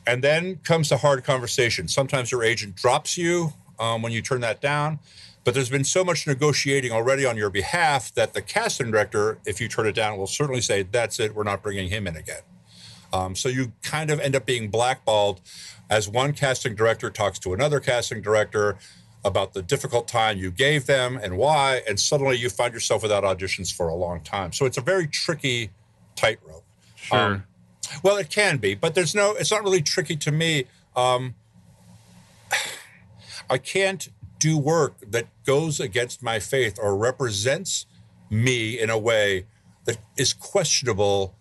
And 0.05 0.23
then 0.23 0.57
comes 0.57 0.89
the 0.89 0.97
hard 0.97 1.23
conversation. 1.23 1.87
Sometimes 1.87 2.31
your 2.31 2.43
agent 2.43 2.75
drops 2.75 3.17
you 3.17 3.53
um, 3.79 4.01
when 4.01 4.11
you 4.11 4.21
turn 4.21 4.41
that 4.41 4.61
down. 4.61 4.99
But 5.47 5.53
there's 5.53 5.69
been 5.69 5.85
so 5.85 6.03
much 6.03 6.27
negotiating 6.27 6.91
already 6.91 7.25
on 7.25 7.37
your 7.37 7.49
behalf 7.49 8.13
that 8.15 8.33
the 8.33 8.41
casting 8.41 8.91
director, 8.91 9.37
if 9.45 9.61
you 9.61 9.69
turn 9.69 9.87
it 9.87 9.93
down, 9.93 10.17
will 10.17 10.27
certainly 10.27 10.59
say, 10.59 10.83
that's 10.83 11.21
it, 11.21 11.33
we're 11.33 11.45
not 11.45 11.63
bringing 11.63 11.89
him 11.89 12.05
in 12.05 12.17
again. 12.17 12.41
Um, 13.13 13.33
so 13.33 13.47
you 13.47 13.71
kind 13.81 14.11
of 14.11 14.19
end 14.19 14.35
up 14.35 14.45
being 14.45 14.69
blackballed 14.69 15.39
as 15.89 16.09
one 16.09 16.33
casting 16.33 16.75
director 16.75 17.09
talks 17.09 17.39
to 17.39 17.53
another 17.53 17.79
casting 17.79 18.21
director 18.21 18.77
about 19.23 19.53
the 19.53 19.61
difficult 19.61 20.09
time 20.09 20.37
you 20.37 20.51
gave 20.51 20.85
them 20.85 21.17
and 21.23 21.37
why. 21.37 21.81
And 21.87 21.97
suddenly 21.97 22.35
you 22.35 22.49
find 22.49 22.73
yourself 22.73 23.01
without 23.01 23.23
auditions 23.23 23.73
for 23.73 23.87
a 23.87 23.95
long 23.95 24.19
time. 24.19 24.51
So 24.51 24.65
it's 24.65 24.77
a 24.77 24.81
very 24.81 25.07
tricky 25.07 25.69
tightrope. 26.17 26.65
Sure. 26.97 27.17
Um, 27.17 27.43
well, 28.03 28.17
it 28.17 28.29
can 28.29 28.57
be, 28.57 28.75
but 28.75 28.95
there's 28.95 29.15
no, 29.15 29.31
it's 29.31 29.51
not 29.51 29.63
really 29.63 29.81
tricky 29.81 30.17
to 30.17 30.31
me. 30.33 30.65
Um, 30.93 31.35
I 33.49 33.57
can't 33.57 34.09
do 34.39 34.57
work 34.57 34.95
that 35.07 35.27
goes 35.45 35.79
against 35.79 36.21
my 36.21 36.39
faith 36.39 36.77
or 36.81 36.95
represents 36.97 37.85
me 38.29 38.79
in 38.79 38.89
a 38.89 38.97
way 38.97 39.45
that 39.85 39.97
is 40.17 40.33
questionable 40.33 41.35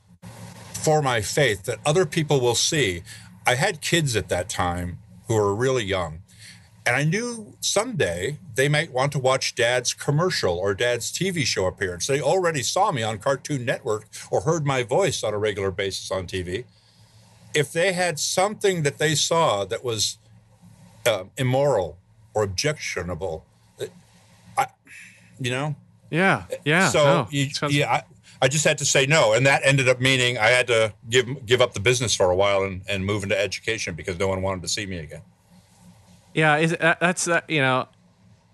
for 0.73 1.03
my 1.03 1.21
faith 1.21 1.65
that 1.65 1.79
other 1.85 2.07
people 2.07 2.41
will 2.41 2.55
see. 2.55 3.03
I 3.47 3.57
had 3.57 3.81
kids 3.81 4.17
at 4.17 4.29
that 4.29 4.49
time 4.49 4.99
who 5.26 5.35
were 5.35 5.55
really 5.55 5.85
young, 5.85 6.23
and 6.87 6.95
I 6.95 7.03
knew 7.03 7.57
someday 7.61 8.38
they 8.55 8.69
might 8.69 8.93
want 8.93 9.11
to 9.12 9.19
watch 9.19 9.57
dad's 9.57 9.93
commercial 9.93 10.57
or 10.57 10.75
dad's 10.75 11.11
TV 11.11 11.45
show 11.45 11.67
appearance. 11.67 12.07
They 12.07 12.21
already 12.21 12.62
saw 12.62 12.93
me 12.93 13.03
on 13.03 13.19
Cartoon 13.19 13.65
Network 13.65 14.07
or 14.31 14.43
heard 14.43 14.65
my 14.65 14.85
voice 14.85 15.25
on 15.25 15.35
a 15.35 15.38
regular 15.38 15.73
basis 15.73 16.12
on 16.12 16.29
TV. 16.29 16.65
If 17.55 17.73
they 17.73 17.93
had 17.93 18.21
something 18.21 18.85
that 18.85 18.99
they 18.99 19.17
saw 19.17 19.65
that 19.65 19.83
was 19.83 20.19
uh, 21.05 21.25
immoral 21.37 21.99
or 22.37 22.43
objectionable, 22.45 23.45
I, 24.59 24.66
you 25.40 25.50
know, 25.50 25.75
yeah. 26.11 26.45
Yeah. 26.66 26.90
so 26.90 27.05
no, 27.05 27.28
you, 27.31 27.49
sounds- 27.50 27.75
yeah, 27.75 27.90
I, 27.90 28.02
I 28.43 28.49
just 28.49 28.64
had 28.66 28.76
to 28.78 28.85
say 28.85 29.07
no, 29.07 29.33
and 29.33 29.47
that 29.47 29.62
ended 29.64 29.88
up 29.88 30.00
meaning 30.00 30.37
I 30.37 30.49
had 30.49 30.66
to 30.66 30.93
give 31.09 31.26
give 31.47 31.62
up 31.62 31.73
the 31.73 31.81
business 31.81 32.14
for 32.14 32.31
a 32.31 32.37
while 32.37 32.62
and, 32.62 32.83
and 32.88 33.07
move 33.07 33.23
into 33.23 33.38
education 33.40 33.95
because 33.95 34.19
no 34.19 34.28
one 34.28 34.43
wanted 34.43 34.61
to 34.62 34.69
see 34.69 34.85
me 34.85 34.99
again. 34.99 35.23
Yeah, 36.35 36.59
is, 36.59 36.73
that- 36.76 37.00
that's 37.00 37.25
that. 37.25 37.49
You 37.49 37.62
know, 37.62 37.88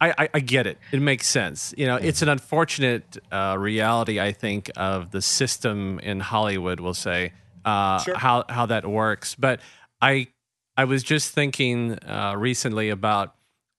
I, 0.01 0.29
I, 0.35 0.41
get 0.41 0.67
it. 0.69 0.79
It 0.93 1.01
makes 1.03 1.27
sense. 1.27 1.75
You 1.77 1.87
know, 1.87 1.97
it's 1.97 2.23
an 2.23 2.29
unfortunate 2.29 3.19
uh, 3.33 3.57
reality, 3.59 4.21
I 4.21 4.31
think, 4.33 4.71
of 4.77 5.11
the 5.11 5.21
system 5.23 5.99
in 5.99 6.21
Hollywood. 6.21 6.79
We'll 6.81 6.95
say 6.95 7.33
uh, 7.65 7.99
Sure. 7.99 8.17
how 8.17 8.45
how 8.49 8.67
that 8.67 8.87
works. 8.87 9.35
But 9.35 9.59
I 10.01 10.29
I 10.77 10.85
was 10.85 11.03
just 11.03 11.33
thinking 11.35 11.99
uh, 12.05 12.35
recently 12.39 12.89
about 12.89 13.35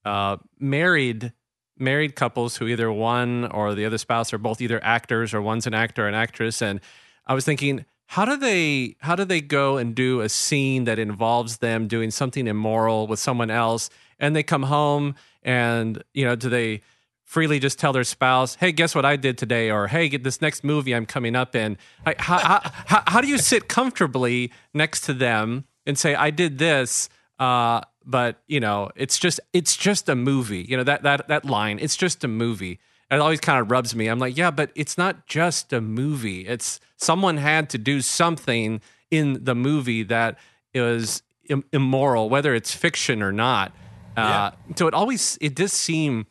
uh, 0.05 0.38
married 0.60 1.33
married 1.77 2.15
couples 2.15 2.57
who 2.57 2.67
either 2.67 2.91
one 2.91 3.45
or 3.45 3.74
the 3.74 3.86
other 3.86 3.98
spouse 3.98 4.31
are 4.31 4.38
both 4.38 4.62
either 4.62 4.79
actors 4.83 5.33
or 5.33 5.41
one's 5.41 5.65
an 5.67 5.74
actor 5.74 6.05
or 6.05 6.07
an 6.07 6.15
actress, 6.15 6.62
and 6.62 6.79
I 7.25 7.33
was 7.33 7.45
thinking. 7.45 7.86
How 8.07 8.25
do 8.25 8.38
they 8.38 8.95
how 9.00 9.15
do 9.15 9.25
they 9.25 9.41
go 9.41 9.77
and 9.77 9.95
do 9.95 10.22
a 10.22 10.29
scene 10.29 10.83
that 10.83 11.00
involves 11.00 11.57
them 11.57 11.88
doing 11.88 12.12
something 12.12 12.45
immoral 12.45 13.07
with 13.07 13.17
someone 13.17 13.50
else? 13.50 13.89
And 14.19 14.36
they 14.36 14.43
come 14.43 14.63
home 14.63 15.15
and 15.43 16.03
you 16.13 16.25
know 16.25 16.36
do 16.36 16.50
they 16.50 16.81
freely 17.24 17.60
just 17.60 17.79
tell 17.79 17.93
their 17.93 18.03
spouse 18.03 18.55
hey 18.55 18.72
guess 18.72 18.93
what 18.93 19.05
i 19.05 19.15
did 19.15 19.38
today? 19.38 19.72
or 19.72 19.88
hey 19.88 20.07
get 20.10 20.24
this 20.24 20.41
next 20.41 20.63
movie 20.63 20.93
i'm 20.93 21.05
coming 21.05 21.36
up 21.36 21.55
in. 21.55 21.77
How, 22.05 22.13
how, 22.19 22.72
how, 22.86 23.03
how 23.07 23.22
do 23.22 23.27
you 23.27 23.38
sit 23.38 23.67
comfortably 23.67 24.51
next 24.74 25.01
to 25.01 25.13
them 25.13 25.65
and 25.86 25.98
say 25.98 26.15
i 26.15 26.29
did 26.29 26.57
this 26.57 27.10
uh, 27.39 27.81
but 28.05 28.41
you 28.48 28.60
know 28.60 28.89
it's 28.95 29.17
just 29.17 29.39
it's 29.53 29.75
just 29.75 30.10
a 30.10 30.15
movie. 30.15 30.65
You 30.67 30.77
know 30.77 30.83
that 30.83 31.03
that 31.03 31.27
that 31.27 31.45
line 31.45 31.79
it's 31.79 31.95
just 31.95 32.24
a 32.24 32.27
movie. 32.27 32.79
And 33.10 33.19
it 33.19 33.22
always 33.22 33.41
kind 33.41 33.60
of 33.60 33.69
rubs 33.69 33.95
me. 33.95 34.07
I'm 34.07 34.19
like 34.19 34.38
yeah 34.38 34.51
but 34.51 34.72
it's 34.75 34.98
not 34.98 35.27
just 35.27 35.74
a 35.74 35.81
movie. 35.81 36.48
It's 36.48 36.79
someone 36.98 37.38
had 37.38 37.69
to 37.72 37.77
do 37.77 38.01
something 38.01 38.81
in 39.12 39.43
the 39.43 39.55
movie 39.55 40.03
that 40.03 40.38
is 40.74 41.22
Im- 41.50 41.65
immoral 41.74 42.29
whether 42.29 42.55
it's 42.55 42.74
fiction 42.74 43.22
or 43.22 43.31
not. 43.31 43.74
Uh, 44.15 44.51
so 44.75 44.88
it 44.88 44.93
always 44.93 45.38
it 45.41 45.55
does 45.55 45.74
seem 45.74 46.27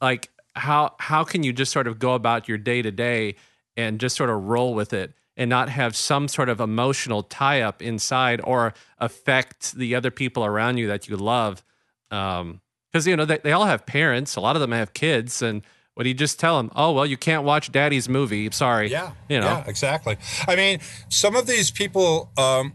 like 0.00 0.30
how 0.54 0.94
how 0.98 1.24
can 1.24 1.42
you 1.42 1.52
just 1.52 1.72
sort 1.72 1.86
of 1.86 1.98
go 1.98 2.14
about 2.14 2.48
your 2.48 2.58
day 2.58 2.82
to 2.82 2.90
day 2.90 3.34
and 3.76 3.98
just 3.98 4.16
sort 4.16 4.28
of 4.30 4.44
roll 4.44 4.74
with 4.74 4.92
it 4.92 5.12
and 5.36 5.48
not 5.48 5.68
have 5.68 5.96
some 5.96 6.28
sort 6.28 6.48
of 6.48 6.60
emotional 6.60 7.22
tie 7.22 7.60
up 7.62 7.82
inside 7.82 8.40
or 8.44 8.74
affect 8.98 9.72
the 9.74 9.94
other 9.94 10.10
people 10.10 10.44
around 10.44 10.78
you 10.78 10.86
that 10.86 11.08
you 11.08 11.16
love 11.16 11.62
because 12.10 13.06
you 13.06 13.16
know 13.16 13.24
they, 13.24 13.38
they 13.38 13.52
all 13.52 13.64
have 13.64 13.86
parents 13.86 14.36
a 14.36 14.40
lot 14.40 14.54
of 14.56 14.60
them 14.60 14.72
have 14.72 14.92
kids 14.92 15.40
and 15.40 15.62
what 15.94 16.04
do 16.04 16.08
you 16.08 16.14
just 16.14 16.38
tell 16.38 16.56
them 16.56 16.70
oh 16.76 16.92
well 16.92 17.06
you 17.06 17.16
can't 17.16 17.44
watch 17.44 17.72
daddy's 17.72 18.08
movie 18.08 18.50
sorry 18.50 18.90
Yeah, 18.90 19.12
you 19.28 19.40
know 19.40 19.46
yeah, 19.46 19.64
exactly. 19.66 20.16
I 20.46 20.56
mean, 20.56 20.80
some 21.08 21.36
of 21.36 21.46
these 21.46 21.70
people, 21.70 22.30
um, 22.36 22.74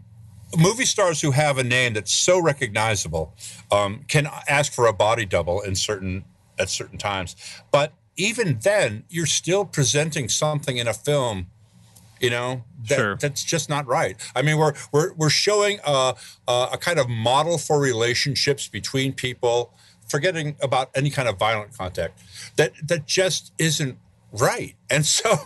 movie 0.56 0.84
stars 0.84 1.20
who 1.20 1.32
have 1.32 1.58
a 1.58 1.64
name 1.64 1.94
that's 1.94 2.12
so 2.12 2.40
recognizable, 2.40 3.34
um, 3.70 4.04
can 4.08 4.28
ask 4.48 4.72
for 4.72 4.86
a 4.86 4.92
body 4.92 5.26
double 5.26 5.60
in 5.60 5.74
certain 5.74 6.24
at 6.58 6.68
certain 6.70 6.98
times. 6.98 7.36
But 7.70 7.92
even 8.16 8.58
then, 8.62 9.04
you're 9.08 9.26
still 9.26 9.64
presenting 9.64 10.28
something 10.28 10.76
in 10.76 10.88
a 10.88 10.94
film. 10.94 11.46
You 12.20 12.30
know 12.30 12.64
that, 12.88 12.96
Sure. 12.96 13.16
that's 13.16 13.44
just 13.44 13.68
not 13.68 13.86
right. 13.86 14.16
I 14.34 14.42
mean, 14.42 14.58
we're 14.58 14.74
we're 14.92 15.12
we're 15.14 15.30
showing 15.30 15.78
a, 15.86 16.14
a 16.46 16.68
a 16.72 16.78
kind 16.78 16.98
of 16.98 17.08
model 17.08 17.58
for 17.58 17.80
relationships 17.80 18.68
between 18.68 19.12
people, 19.12 19.72
forgetting 20.08 20.56
about 20.60 20.90
any 20.94 21.10
kind 21.10 21.28
of 21.28 21.38
violent 21.38 21.76
contact. 21.76 22.20
That 22.56 22.72
that 22.86 23.06
just 23.06 23.52
isn't 23.58 23.98
right. 24.32 24.74
And 24.90 25.04
so 25.06 25.36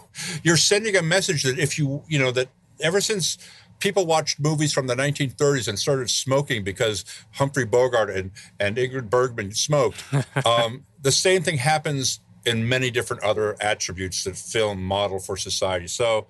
you're 0.43 0.57
sending 0.57 0.97
a 0.97 1.02
message 1.02 1.43
that 1.43 1.59
if 1.59 1.79
you 1.79 2.02
you 2.09 2.19
know 2.19 2.31
that 2.33 2.49
ever 2.81 3.00
since 3.00 3.38
people 3.81 4.07
watched 4.07 4.38
movies 4.38 4.73
from 4.73 4.87
the 4.87 4.95
1930s 4.95 5.67
and 5.67 5.76
started 5.79 6.09
smoking 6.09 6.62
because 6.62 7.05
Humphrey 7.33 7.64
Bogart 7.64 8.11
and 8.11 8.31
and 8.61 8.76
Ingrid 8.76 9.11
Bergman 9.11 9.52
smoked, 9.52 10.02
um, 10.47 10.87
the 11.02 11.12
same 11.12 11.43
thing 11.43 11.59
happens 11.59 12.21
in 12.45 12.69
many 12.69 12.91
different 12.91 13.23
other 13.23 13.57
attributes 13.61 14.25
that 14.25 14.37
film 14.37 14.83
model 14.83 15.19
for 15.19 15.37
society. 15.37 15.87
So. 15.88 16.26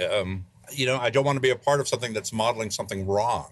Um, 0.00 0.46
you 0.72 0.86
know, 0.86 0.96
I 0.96 1.10
don't 1.10 1.24
want 1.24 1.36
to 1.36 1.40
be 1.40 1.50
a 1.50 1.56
part 1.56 1.80
of 1.80 1.88
something 1.88 2.12
that's 2.12 2.32
modeling 2.32 2.70
something 2.70 3.06
wrong 3.06 3.50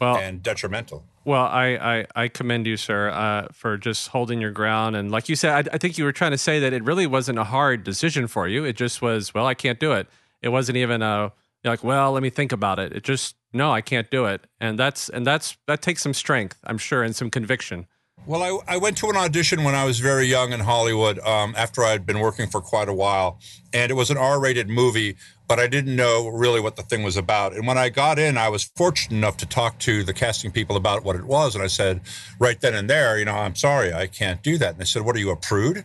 well 0.00 0.16
and 0.16 0.42
detrimental. 0.42 1.04
Well, 1.24 1.44
I, 1.44 1.66
I, 1.76 2.06
I 2.16 2.28
commend 2.28 2.66
you, 2.66 2.76
sir, 2.76 3.10
uh, 3.10 3.48
for 3.52 3.76
just 3.76 4.08
holding 4.08 4.40
your 4.40 4.50
ground. 4.50 4.96
And 4.96 5.10
like 5.10 5.28
you 5.28 5.36
said, 5.36 5.68
I, 5.68 5.74
I 5.74 5.78
think 5.78 5.98
you 5.98 6.04
were 6.04 6.12
trying 6.12 6.30
to 6.30 6.38
say 6.38 6.58
that 6.60 6.72
it 6.72 6.82
really 6.82 7.06
wasn't 7.06 7.38
a 7.38 7.44
hard 7.44 7.84
decision 7.84 8.26
for 8.26 8.48
you. 8.48 8.64
It 8.64 8.76
just 8.76 9.02
was, 9.02 9.34
well, 9.34 9.46
I 9.46 9.54
can't 9.54 9.78
do 9.78 9.92
it. 9.92 10.08
It 10.42 10.48
wasn't 10.48 10.78
even 10.78 11.02
a 11.02 11.32
you're 11.62 11.72
like, 11.72 11.84
well, 11.84 12.12
let 12.12 12.22
me 12.22 12.30
think 12.30 12.52
about 12.52 12.78
it. 12.78 12.92
It 12.94 13.04
just 13.04 13.36
no, 13.52 13.70
I 13.70 13.80
can't 13.80 14.10
do 14.10 14.24
it. 14.26 14.46
And 14.60 14.78
that's 14.78 15.08
and 15.08 15.26
that's 15.26 15.56
that 15.66 15.82
takes 15.82 16.02
some 16.02 16.14
strength, 16.14 16.58
I'm 16.64 16.78
sure, 16.78 17.02
and 17.02 17.14
some 17.14 17.30
conviction. 17.30 17.86
Well, 18.26 18.42
I, 18.68 18.74
I 18.74 18.76
went 18.76 18.96
to 18.98 19.08
an 19.08 19.16
audition 19.16 19.64
when 19.64 19.74
I 19.74 19.84
was 19.84 19.98
very 19.98 20.26
young 20.26 20.52
in 20.52 20.60
Hollywood 20.60 21.18
um, 21.20 21.54
after 21.56 21.82
I'd 21.82 22.06
been 22.06 22.20
working 22.20 22.48
for 22.48 22.60
quite 22.60 22.88
a 22.88 22.92
while. 22.92 23.38
And 23.72 23.90
it 23.90 23.94
was 23.94 24.10
an 24.10 24.18
R 24.18 24.38
rated 24.38 24.68
movie, 24.68 25.16
but 25.48 25.58
I 25.58 25.66
didn't 25.66 25.96
know 25.96 26.28
really 26.28 26.60
what 26.60 26.76
the 26.76 26.82
thing 26.82 27.02
was 27.02 27.16
about. 27.16 27.54
And 27.54 27.66
when 27.66 27.78
I 27.78 27.88
got 27.88 28.18
in, 28.18 28.36
I 28.36 28.48
was 28.48 28.64
fortunate 28.76 29.16
enough 29.16 29.36
to 29.38 29.46
talk 29.46 29.78
to 29.80 30.04
the 30.04 30.12
casting 30.12 30.52
people 30.52 30.76
about 30.76 31.02
what 31.02 31.16
it 31.16 31.24
was. 31.24 31.54
And 31.54 31.64
I 31.64 31.66
said, 31.66 32.02
right 32.38 32.60
then 32.60 32.74
and 32.74 32.88
there, 32.88 33.18
you 33.18 33.24
know, 33.24 33.34
I'm 33.34 33.56
sorry, 33.56 33.92
I 33.92 34.06
can't 34.06 34.42
do 34.42 34.58
that. 34.58 34.72
And 34.72 34.78
they 34.78 34.84
said, 34.84 35.02
What 35.02 35.16
are 35.16 35.20
you, 35.20 35.30
a 35.30 35.36
prude? 35.36 35.84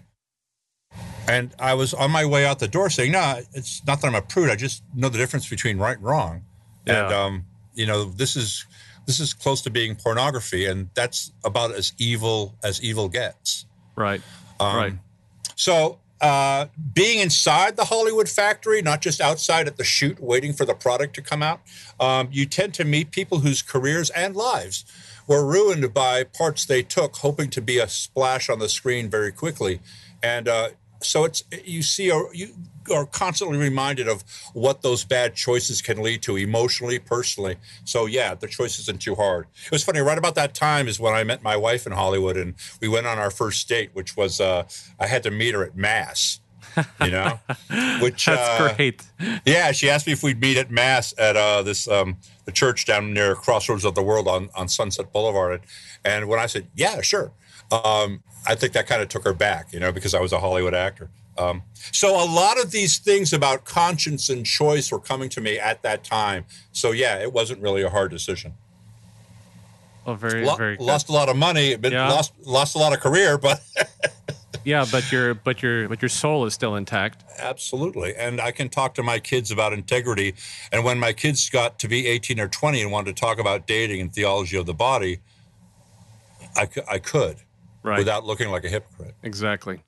And 1.27 1.51
I 1.57 1.73
was 1.73 1.93
on 1.93 2.11
my 2.11 2.25
way 2.25 2.45
out 2.45 2.59
the 2.59 2.67
door 2.67 2.89
saying, 2.89 3.13
No, 3.13 3.41
it's 3.53 3.83
not 3.87 4.01
that 4.01 4.07
I'm 4.07 4.15
a 4.15 4.21
prude. 4.21 4.49
I 4.49 4.55
just 4.55 4.83
know 4.93 5.09
the 5.09 5.17
difference 5.17 5.49
between 5.49 5.77
right 5.79 5.97
and 5.97 6.05
wrong. 6.05 6.43
And, 6.85 7.09
Yeah. 7.09 7.23
um, 7.23 7.45
you 7.73 7.85
know, 7.87 8.05
this 8.05 8.35
is. 8.35 8.65
This 9.05 9.19
is 9.19 9.33
close 9.33 9.61
to 9.61 9.69
being 9.69 9.95
pornography, 9.95 10.65
and 10.65 10.89
that's 10.93 11.31
about 11.43 11.71
as 11.71 11.93
evil 11.97 12.55
as 12.63 12.81
evil 12.81 13.07
gets. 13.07 13.65
Right. 13.95 14.21
Um, 14.59 14.75
right. 14.75 14.93
So, 15.55 15.99
uh, 16.21 16.67
being 16.93 17.19
inside 17.19 17.75
the 17.75 17.85
Hollywood 17.85 18.29
factory, 18.29 18.81
not 18.81 19.01
just 19.01 19.21
outside 19.21 19.67
at 19.67 19.77
the 19.77 19.83
shoot 19.83 20.19
waiting 20.19 20.53
for 20.53 20.65
the 20.65 20.73
product 20.73 21.13
to 21.15 21.21
come 21.21 21.43
out, 21.43 21.61
um, 21.99 22.29
you 22.31 22.45
tend 22.45 22.73
to 22.75 22.85
meet 22.85 23.11
people 23.11 23.39
whose 23.39 23.61
careers 23.61 24.09
and 24.11 24.35
lives 24.35 24.85
were 25.27 25.45
ruined 25.45 25.93
by 25.93 26.23
parts 26.23 26.65
they 26.65 26.83
took, 26.83 27.17
hoping 27.17 27.49
to 27.49 27.61
be 27.61 27.79
a 27.79 27.87
splash 27.87 28.49
on 28.49 28.59
the 28.59 28.69
screen 28.69 29.09
very 29.09 29.31
quickly. 29.31 29.79
And 30.23 30.47
uh, 30.47 30.69
so 31.01 31.25
it's 31.25 31.43
you 31.65 31.81
see, 31.81 32.11
or 32.11 32.29
you 32.33 32.55
are 32.93 33.05
constantly 33.05 33.57
reminded 33.57 34.07
of 34.07 34.23
what 34.53 34.81
those 34.81 35.03
bad 35.03 35.35
choices 35.35 35.81
can 35.81 36.01
lead 36.01 36.21
to 36.23 36.37
emotionally, 36.37 36.99
personally. 36.99 37.57
So 37.83 38.05
yeah, 38.05 38.35
the 38.35 38.47
choice 38.47 38.79
isn't 38.79 39.01
too 39.01 39.15
hard. 39.15 39.47
It 39.65 39.71
was 39.71 39.83
funny. 39.83 39.99
Right 39.99 40.17
about 40.17 40.35
that 40.35 40.53
time 40.53 40.87
is 40.87 40.99
when 40.99 41.13
I 41.13 41.23
met 41.23 41.43
my 41.43 41.57
wife 41.57 41.85
in 41.85 41.93
Hollywood, 41.93 42.37
and 42.37 42.55
we 42.81 42.87
went 42.87 43.07
on 43.07 43.17
our 43.17 43.31
first 43.31 43.67
date, 43.67 43.91
which 43.93 44.15
was 44.15 44.39
uh, 44.39 44.63
I 44.99 45.07
had 45.07 45.23
to 45.23 45.31
meet 45.31 45.53
her 45.53 45.63
at 45.63 45.75
mass. 45.75 46.39
You 47.01 47.11
know, 47.11 47.39
which 48.01 48.25
That's 48.25 48.61
uh, 48.61 48.73
great. 48.75 49.01
yeah, 49.45 49.71
she 49.71 49.89
asked 49.89 50.07
me 50.07 50.13
if 50.13 50.23
we'd 50.23 50.41
meet 50.41 50.57
at 50.57 50.69
mass 50.69 51.13
at 51.17 51.37
uh, 51.37 51.61
this 51.61 51.87
um, 51.87 52.17
the 52.43 52.51
church 52.51 52.85
down 52.85 53.13
near 53.13 53.33
Crossroads 53.33 53.85
of 53.85 53.95
the 53.95 54.03
World 54.03 54.27
on, 54.27 54.49
on 54.55 54.67
Sunset 54.67 55.13
Boulevard, 55.13 55.61
and 56.03 56.27
when 56.27 56.37
I 56.37 56.47
said 56.47 56.67
yeah, 56.75 56.99
sure, 57.01 57.31
um, 57.71 58.21
I 58.47 58.55
think 58.55 58.73
that 58.73 58.87
kind 58.87 59.01
of 59.01 59.09
took 59.09 59.23
her 59.23 59.33
back, 59.33 59.73
you 59.73 59.79
know, 59.79 59.91
because 59.91 60.13
I 60.13 60.19
was 60.21 60.31
a 60.31 60.39
Hollywood 60.39 60.73
actor. 60.73 61.09
Um, 61.37 61.63
so 61.91 62.15
a 62.15 62.23
lot 62.29 62.59
of 62.61 62.71
these 62.71 62.97
things 62.97 63.33
about 63.33 63.65
conscience 63.65 64.29
and 64.29 64.45
choice 64.45 64.91
were 64.91 64.99
coming 64.99 65.27
to 65.29 65.41
me 65.41 65.59
at 65.59 65.81
that 65.83 66.03
time. 66.03 66.45
So 66.71 66.91
yeah, 66.91 67.17
it 67.19 67.33
wasn't 67.33 67.61
really 67.61 67.81
a 67.81 67.89
hard 67.89 68.11
decision. 68.11 68.53
Well, 70.05 70.15
very, 70.15 70.45
Lo- 70.45 70.55
very 70.55 70.77
good. 70.77 70.83
lost 70.85 71.09
a 71.09 71.11
lot 71.11 71.29
of 71.29 71.35
money, 71.35 71.75
but 71.75 71.91
Yeah. 71.91 72.09
lost 72.09 72.31
lost 72.45 72.75
a 72.75 72.77
lot 72.77 72.93
of 72.93 72.99
career, 72.99 73.37
but 73.37 73.61
Yeah, 74.63 74.85
but 74.91 75.11
your 75.11 75.33
but 75.33 75.61
your 75.61 75.87
but 75.89 76.01
your 76.01 76.09
soul 76.09 76.45
is 76.45 76.53
still 76.53 76.75
intact. 76.75 77.23
Absolutely. 77.37 78.15
And 78.15 78.39
I 78.41 78.51
can 78.51 78.69
talk 78.69 78.93
to 78.95 79.03
my 79.03 79.19
kids 79.19 79.51
about 79.51 79.73
integrity. 79.73 80.33
And 80.71 80.83
when 80.83 80.97
my 80.99 81.11
kids 81.13 81.49
got 81.49 81.77
to 81.79 81.87
be 81.87 82.07
18 82.07 82.39
or 82.39 82.47
20 82.47 82.81
and 82.81 82.91
wanted 82.91 83.15
to 83.15 83.19
talk 83.19 83.37
about 83.39 83.67
dating 83.67 84.01
and 84.01 84.11
theology 84.13 84.57
of 84.57 84.65
the 84.65 84.73
body, 84.73 85.19
I, 86.55 86.67
I 86.89 86.97
could 86.99 87.37
Right. 87.85 87.99
without 87.99 88.25
looking 88.25 88.49
like 88.49 88.65
a 88.65 88.69
hypocrite. 88.69 89.13
Exactly. 89.21 89.83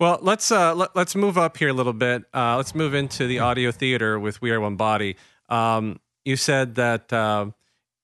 Well, 0.00 0.18
let's 0.22 0.50
uh, 0.50 0.74
let, 0.74 0.96
let's 0.96 1.14
move 1.14 1.36
up 1.36 1.56
here 1.56 1.68
a 1.68 1.72
little 1.72 1.92
bit. 1.92 2.22
Uh, 2.32 2.56
let's 2.56 2.74
move 2.74 2.94
into 2.94 3.26
the 3.26 3.40
audio 3.40 3.72
theater 3.72 4.18
with 4.18 4.40
We 4.40 4.52
Are 4.52 4.60
One 4.60 4.76
Body. 4.76 5.16
Um, 5.48 6.00
you 6.24 6.36
said 6.36 6.76
that 6.76 7.12
uh, 7.12 7.46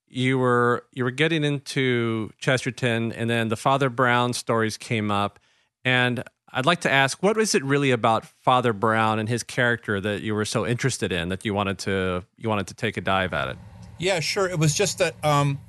you 0.09 0.38
were 0.38 0.85
you 0.93 1.05
were 1.05 1.11
getting 1.11 1.45
into 1.45 2.31
Chesterton, 2.38 3.12
and 3.12 3.31
then 3.31 3.49
the 3.49 3.57
Father 3.57 3.88
Brown 3.88 4.33
stories 4.33 4.76
came 4.76 5.11
up, 5.11 5.38
and 5.85 6.23
I'd 6.53 6.67
like 6.67 6.81
to 6.83 6.91
ask, 6.91 7.23
what 7.23 7.37
was 7.37 7.55
it 7.55 7.64
really 7.64 7.91
about 7.91 8.25
Father 8.25 8.73
Brown 8.73 9.19
and 9.19 9.29
his 9.29 9.43
character 9.43 10.00
that 10.00 10.23
you 10.23 10.35
were 10.35 10.45
so 10.45 10.67
interested 10.67 11.11
in 11.11 11.29
that 11.31 11.45
you 11.45 11.55
wanted 11.55 11.79
to 11.81 12.25
you 12.37 12.49
wanted 12.49 12.67
to 12.69 12.75
take 12.75 12.97
a 12.97 13.00
dive 13.00 13.33
at 13.33 13.49
it? 13.49 13.57
Yeah, 13.99 14.21
sure. 14.21 14.49
It 14.49 14.59
was 14.59 14.75
just 14.75 14.99
that 14.99 15.14
um, 15.25 15.61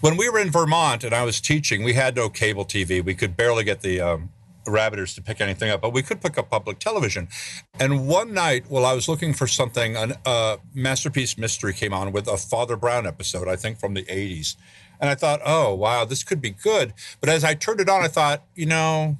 when 0.00 0.16
we 0.16 0.28
were 0.28 0.38
in 0.38 0.50
Vermont 0.50 1.04
and 1.04 1.14
I 1.14 1.24
was 1.24 1.40
teaching, 1.40 1.82
we 1.82 1.94
had 1.94 2.16
no 2.16 2.28
cable 2.28 2.64
TV. 2.64 3.04
We 3.04 3.14
could 3.14 3.36
barely 3.36 3.64
get 3.64 3.80
the 3.80 4.00
um, 4.00 4.30
rabbiters 4.66 5.14
to 5.14 5.22
pick 5.22 5.40
anything 5.40 5.70
up, 5.70 5.80
but 5.80 5.92
we 5.92 6.02
could 6.02 6.20
pick 6.20 6.38
up 6.38 6.50
public 6.50 6.78
television. 6.78 7.28
And 7.78 8.06
one 8.06 8.32
night, 8.32 8.66
while 8.68 8.84
I 8.84 8.92
was 8.92 9.08
looking 9.08 9.32
for 9.34 9.46
something, 9.46 9.96
a 9.96 10.16
uh, 10.26 10.56
Masterpiece 10.74 11.36
Mystery 11.36 11.72
came 11.72 11.92
on 11.92 12.12
with 12.12 12.28
a 12.28 12.36
Father 12.36 12.76
Brown 12.76 13.06
episode, 13.06 13.48
I 13.48 13.56
think 13.56 13.78
from 13.78 13.94
the 13.94 14.04
80s. 14.04 14.56
And 15.00 15.10
I 15.10 15.14
thought, 15.14 15.40
oh, 15.44 15.74
wow, 15.74 16.04
this 16.04 16.22
could 16.22 16.40
be 16.40 16.50
good. 16.50 16.94
But 17.20 17.28
as 17.28 17.42
I 17.42 17.54
turned 17.54 17.80
it 17.80 17.88
on, 17.88 18.02
I 18.02 18.08
thought, 18.08 18.44
you 18.54 18.66
know, 18.66 19.16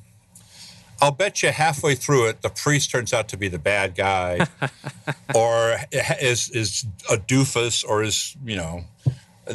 I'll 1.03 1.11
bet 1.11 1.43
you 1.43 1.51
halfway 1.51 1.97
through 1.97 2.29
it, 2.29 2.43
the 2.43 2.49
priest 2.49 2.93
turns 2.93 3.13
out 3.13 3.27
to 3.31 3.37
be 3.37 3.49
the 3.49 3.59
bad 3.59 3.97
guy, 3.97 4.47
or 5.35 5.77
is 6.21 6.49
is 6.51 6.87
a 7.11 7.17
doofus, 7.17 7.85
or 7.85 8.05
is 8.05 8.37
you 8.45 8.55
know 8.55 8.85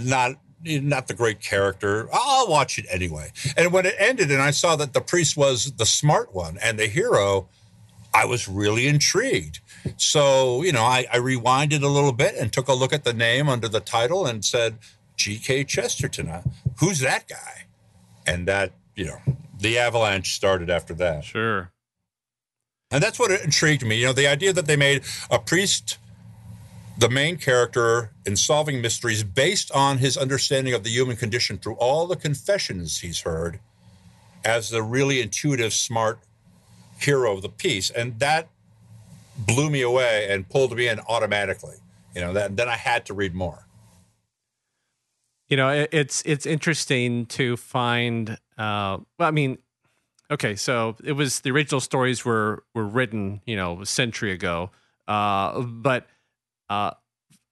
not 0.02 0.36
not 0.68 1.08
the 1.08 1.14
great 1.14 1.42
character. 1.42 2.08
I'll 2.12 2.48
watch 2.48 2.78
it 2.78 2.86
anyway. 2.90 3.32
And 3.56 3.72
when 3.72 3.86
it 3.86 3.96
ended, 3.98 4.32
and 4.32 4.42
I 4.42 4.52
saw 4.52 4.76
that 4.76 4.94
the 4.94 5.02
priest 5.02 5.38
was 5.38 5.74
the 5.74 5.86
smart 5.86 6.34
one 6.34 6.58
and 6.64 6.78
the 6.78 6.88
hero, 6.88 7.50
I 8.14 8.26
was 8.26 8.48
really 8.48 8.88
intrigued. 8.88 9.60
So 9.98 10.64
you 10.64 10.72
know, 10.72 10.84
I, 10.84 11.06
I 11.12 11.18
rewinded 11.18 11.84
a 11.84 11.88
little 11.88 12.14
bit 12.14 12.36
and 12.36 12.52
took 12.52 12.68
a 12.68 12.74
look 12.74 12.94
at 12.94 13.04
the 13.04 13.14
name 13.14 13.50
under 13.50 13.68
the 13.68 13.80
title 13.80 14.26
and 14.26 14.44
said, 14.44 14.78
G.K. 15.16 15.64
Chesterton. 15.64 16.32
Who's 16.80 17.00
that 17.00 17.28
guy? 17.28 17.66
And 18.26 18.48
that 18.48 18.74
you 18.96 19.06
know 19.06 19.20
the 19.60 19.78
avalanche 19.78 20.36
started 20.36 20.70
after 20.70 20.94
that. 20.96 21.24
Sure. 21.24 21.72
And 22.92 23.04
that's 23.04 23.20
what 23.20 23.32
intrigued 23.32 23.86
me. 23.86 23.98
You 23.98 24.08
know, 24.08 24.14
the 24.14 24.28
idea 24.28 24.54
that 24.54 24.66
they 24.66 24.78
made 24.78 25.04
a 25.30 25.40
priest 25.40 25.98
the 26.98 27.10
main 27.10 27.38
character 27.38 28.12
in 28.25 28.36
solving 28.36 28.82
mysteries 28.82 29.24
based 29.24 29.72
on 29.72 30.00
his 30.00 30.18
understanding 30.18 30.74
of 30.74 30.84
the 30.84 30.89
human 30.89 31.16
condition 31.16 31.58
through 31.58 31.75
all 31.75 32.08
the 32.08 32.16
confessions 32.16 33.00
he's 33.00 33.22
heard 33.22 33.60
as 34.44 34.70
the 34.70 34.82
really 34.82 35.22
intuitive, 35.22 35.74
smart 35.74 36.20
hero 37.00 37.34
of 37.34 37.42
the 37.42 37.50
piece. 37.50 37.89
And 37.92 38.20
that 38.20 38.50
blew 39.38 39.70
me 39.70 39.82
away 39.82 40.27
and 40.30 40.50
pulled 40.50 40.75
me 40.75 40.88
in 40.88 41.00
automatically. 41.08 41.75
You 42.16 42.22
know, 42.22 42.34
that, 42.34 42.58
then 42.58 42.68
I 42.68 42.77
had 42.77 43.06
to 43.08 43.13
read 43.13 43.36
more. 43.36 43.68
You 45.48 45.56
know, 45.56 45.88
it's 45.92 46.24
it's 46.25 46.46
interesting 46.46 47.25
to 47.27 47.56
find. 47.56 48.32
Uh, 48.58 48.98
well, 49.18 49.30
I 49.30 49.32
mean, 49.32 49.60
okay, 50.30 50.56
so 50.56 50.98
it 51.04 51.13
was 51.13 51.39
the 51.42 51.51
original 51.51 51.80
stories 51.80 52.25
were 52.25 52.63
were 52.74 52.86
written, 52.86 53.42
you 53.46 53.56
know, 53.56 53.82
a 53.82 53.86
century 53.86 54.34
ago, 54.34 54.72
uh, 55.08 55.62
but 55.62 56.08
uh, 56.70 56.92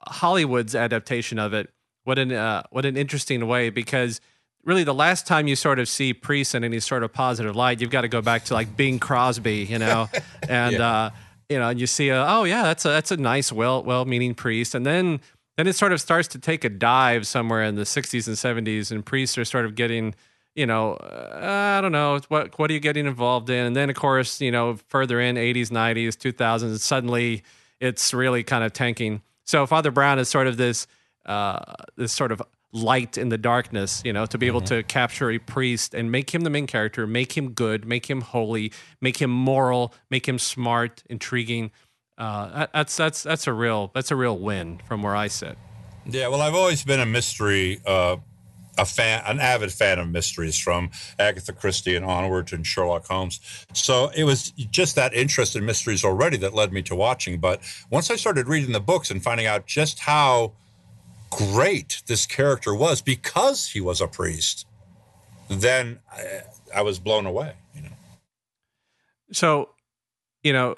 Hollywood's 0.07 0.75
adaptation 0.75 1.39
of 1.39 1.53
it. 1.53 1.69
What 2.03 2.19
an 2.19 2.31
uh, 2.31 2.63
what 2.69 2.85
an 2.85 2.97
interesting 2.97 3.47
way 3.47 3.69
because 3.69 4.21
really 4.63 4.83
the 4.83 4.93
last 4.93 5.25
time 5.27 5.47
you 5.47 5.55
sort 5.55 5.79
of 5.79 5.87
see 5.87 6.13
priests 6.13 6.55
in 6.55 6.63
any 6.63 6.79
sort 6.79 7.03
of 7.03 7.13
positive 7.13 7.55
light, 7.55 7.81
you've 7.81 7.89
got 7.91 8.01
to 8.01 8.07
go 8.07 8.21
back 8.21 8.45
to 8.45 8.53
like 8.53 8.75
Bing 8.75 8.99
Crosby, 8.99 9.65
you 9.65 9.79
know, 9.79 10.09
and 10.49 10.73
yeah. 10.73 10.87
uh, 10.87 11.09
you 11.49 11.59
know, 11.59 11.69
and 11.69 11.79
you 11.79 11.87
see, 11.87 12.09
a, 12.09 12.25
oh 12.27 12.43
yeah, 12.43 12.63
that's 12.63 12.85
a 12.85 12.89
that's 12.89 13.11
a 13.11 13.17
nice, 13.17 13.51
well 13.51 13.83
well 13.83 14.05
meaning 14.05 14.35
priest, 14.35 14.75
and 14.75 14.85
then 14.85 15.19
then 15.57 15.67
it 15.67 15.75
sort 15.75 15.93
of 15.93 16.01
starts 16.01 16.27
to 16.29 16.39
take 16.39 16.63
a 16.63 16.69
dive 16.69 17.25
somewhere 17.25 17.63
in 17.63 17.75
the 17.75 17.83
60s 17.83 18.27
and 18.27 18.35
70s 18.35 18.91
and 18.91 19.05
priests 19.05 19.37
are 19.37 19.45
sort 19.45 19.65
of 19.65 19.75
getting 19.75 20.13
you 20.53 20.65
know 20.65 20.93
uh, 20.95 21.75
i 21.77 21.81
don't 21.81 21.91
know 21.91 22.19
what 22.29 22.57
what 22.59 22.69
are 22.69 22.73
you 22.73 22.79
getting 22.79 23.05
involved 23.05 23.49
in 23.49 23.65
and 23.65 23.75
then 23.75 23.89
of 23.89 23.95
course 23.95 24.41
you 24.41 24.51
know 24.51 24.77
further 24.87 25.19
in 25.19 25.35
80s 25.35 25.69
90s 25.69 26.17
2000s 26.17 26.79
suddenly 26.79 27.43
it's 27.79 28.13
really 28.13 28.43
kind 28.43 28.63
of 28.63 28.73
tanking 28.73 29.21
so 29.45 29.65
father 29.65 29.91
brown 29.91 30.19
is 30.19 30.29
sort 30.29 30.47
of 30.47 30.57
this 30.57 30.87
uh, 31.25 31.73
this 31.95 32.11
sort 32.11 32.31
of 32.31 32.41
light 32.71 33.17
in 33.17 33.29
the 33.29 33.37
darkness 33.37 34.01
you 34.05 34.13
know 34.13 34.25
to 34.25 34.37
be 34.37 34.47
able 34.47 34.61
mm-hmm. 34.61 34.75
to 34.75 34.83
capture 34.83 35.31
a 35.31 35.39
priest 35.39 35.93
and 35.93 36.11
make 36.11 36.33
him 36.33 36.41
the 36.41 36.49
main 36.49 36.67
character 36.67 37.07
make 37.07 37.37
him 37.37 37.51
good 37.51 37.85
make 37.85 38.09
him 38.09 38.21
holy 38.21 38.71
make 39.01 39.21
him 39.21 39.31
moral 39.31 39.93
make 40.09 40.27
him 40.27 40.37
smart 40.37 41.01
intriguing 41.09 41.71
uh, 42.17 42.67
that's 42.73 42.95
that's 42.95 43.23
that's 43.23 43.47
a 43.47 43.53
real 43.53 43.91
that's 43.93 44.11
a 44.11 44.15
real 44.15 44.37
win 44.37 44.79
from 44.87 45.03
where 45.03 45.15
I 45.15 45.27
sit. 45.27 45.57
Yeah, 46.05 46.27
well, 46.29 46.41
I've 46.41 46.55
always 46.55 46.83
been 46.83 46.99
a 46.99 47.05
mystery, 47.05 47.81
uh, 47.85 48.17
a 48.77 48.85
fan, 48.85 49.21
an 49.25 49.39
avid 49.39 49.71
fan 49.71 49.99
of 49.99 50.09
mysteries 50.09 50.57
from 50.57 50.91
Agatha 51.19 51.53
Christie 51.53 51.95
and 51.95 52.05
onward 52.05 52.47
to 52.47 52.63
Sherlock 52.63 53.05
Holmes. 53.07 53.39
So 53.73 54.11
it 54.15 54.23
was 54.23 54.51
just 54.51 54.95
that 54.95 55.13
interest 55.13 55.55
in 55.55 55.65
mysteries 55.65 56.03
already 56.03 56.37
that 56.37 56.53
led 56.53 56.71
me 56.71 56.81
to 56.83 56.95
watching. 56.95 57.39
But 57.39 57.61
once 57.89 58.11
I 58.11 58.15
started 58.15 58.47
reading 58.47 58.71
the 58.71 58.79
books 58.79 59.11
and 59.11 59.23
finding 59.23 59.45
out 59.45 59.65
just 59.65 59.99
how 59.99 60.53
great 61.29 62.01
this 62.07 62.25
character 62.25 62.73
was 62.73 63.01
because 63.01 63.69
he 63.69 63.81
was 63.81 64.01
a 64.01 64.07
priest, 64.07 64.65
then 65.49 65.99
I, 66.11 66.41
I 66.75 66.81
was 66.81 66.99
blown 66.99 67.25
away. 67.25 67.53
You 67.73 67.83
know. 67.83 67.89
So, 69.31 69.69
you 70.43 70.53
know, 70.53 70.75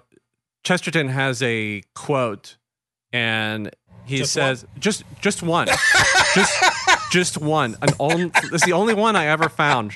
Chesterton 0.63 1.07
has 1.09 1.41
a 1.41 1.81
quote, 1.95 2.57
and 3.13 3.71
he 4.05 4.17
just 4.17 4.33
says, 4.33 4.63
one. 4.63 4.71
"Just, 4.79 5.03
just 5.21 5.43
one, 5.43 5.67
just, 6.35 6.63
just 7.11 7.37
one. 7.37 7.75
An 7.81 7.89
only, 7.99 8.31
it's 8.51 8.65
the 8.65 8.73
only 8.73 8.93
one 8.93 9.15
I 9.15 9.27
ever 9.27 9.49
found." 9.49 9.93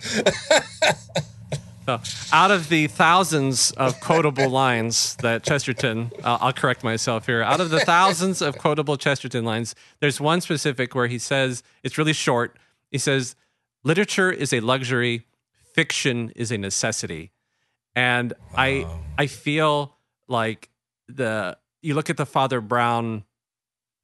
So, 1.88 2.00
out 2.32 2.52
of 2.52 2.70
the 2.70 2.88
thousands 2.88 3.72
of 3.72 4.00
quotable 4.00 4.50
lines 4.50 5.16
that 5.18 5.44
Chesterton, 5.44 6.12
uh, 6.24 6.38
I'll 6.40 6.54
correct 6.54 6.84
myself 6.84 7.26
here. 7.26 7.42
Out 7.42 7.60
of 7.60 7.72
the 7.72 7.80
thousands 7.80 8.42
of 8.42 8.58
quotable 8.60 8.98
Chesterton 8.98 9.44
lines, 9.44 9.74
there's 10.00 10.22
one 10.22 10.42
specific 10.42 10.94
where 10.94 11.08
he 11.08 11.18
says, 11.18 11.64
it's 11.82 11.98
really 11.98 12.14
short. 12.14 12.58
He 12.92 13.00
says, 13.00 13.36
Literature 13.84 14.32
is 14.32 14.54
a 14.54 14.60
luxury, 14.60 15.26
fiction 15.74 16.32
is 16.36 16.52
a 16.52 16.58
necessity. 16.58 17.32
And 17.96 18.34
I, 18.56 18.86
I 19.18 19.26
feel 19.26 19.98
like 20.28 20.70
the 21.08 21.58
you 21.82 21.96
look 21.96 22.12
at 22.12 22.18
the 22.18 22.28
Father 22.28 22.62
Brown 22.62 23.24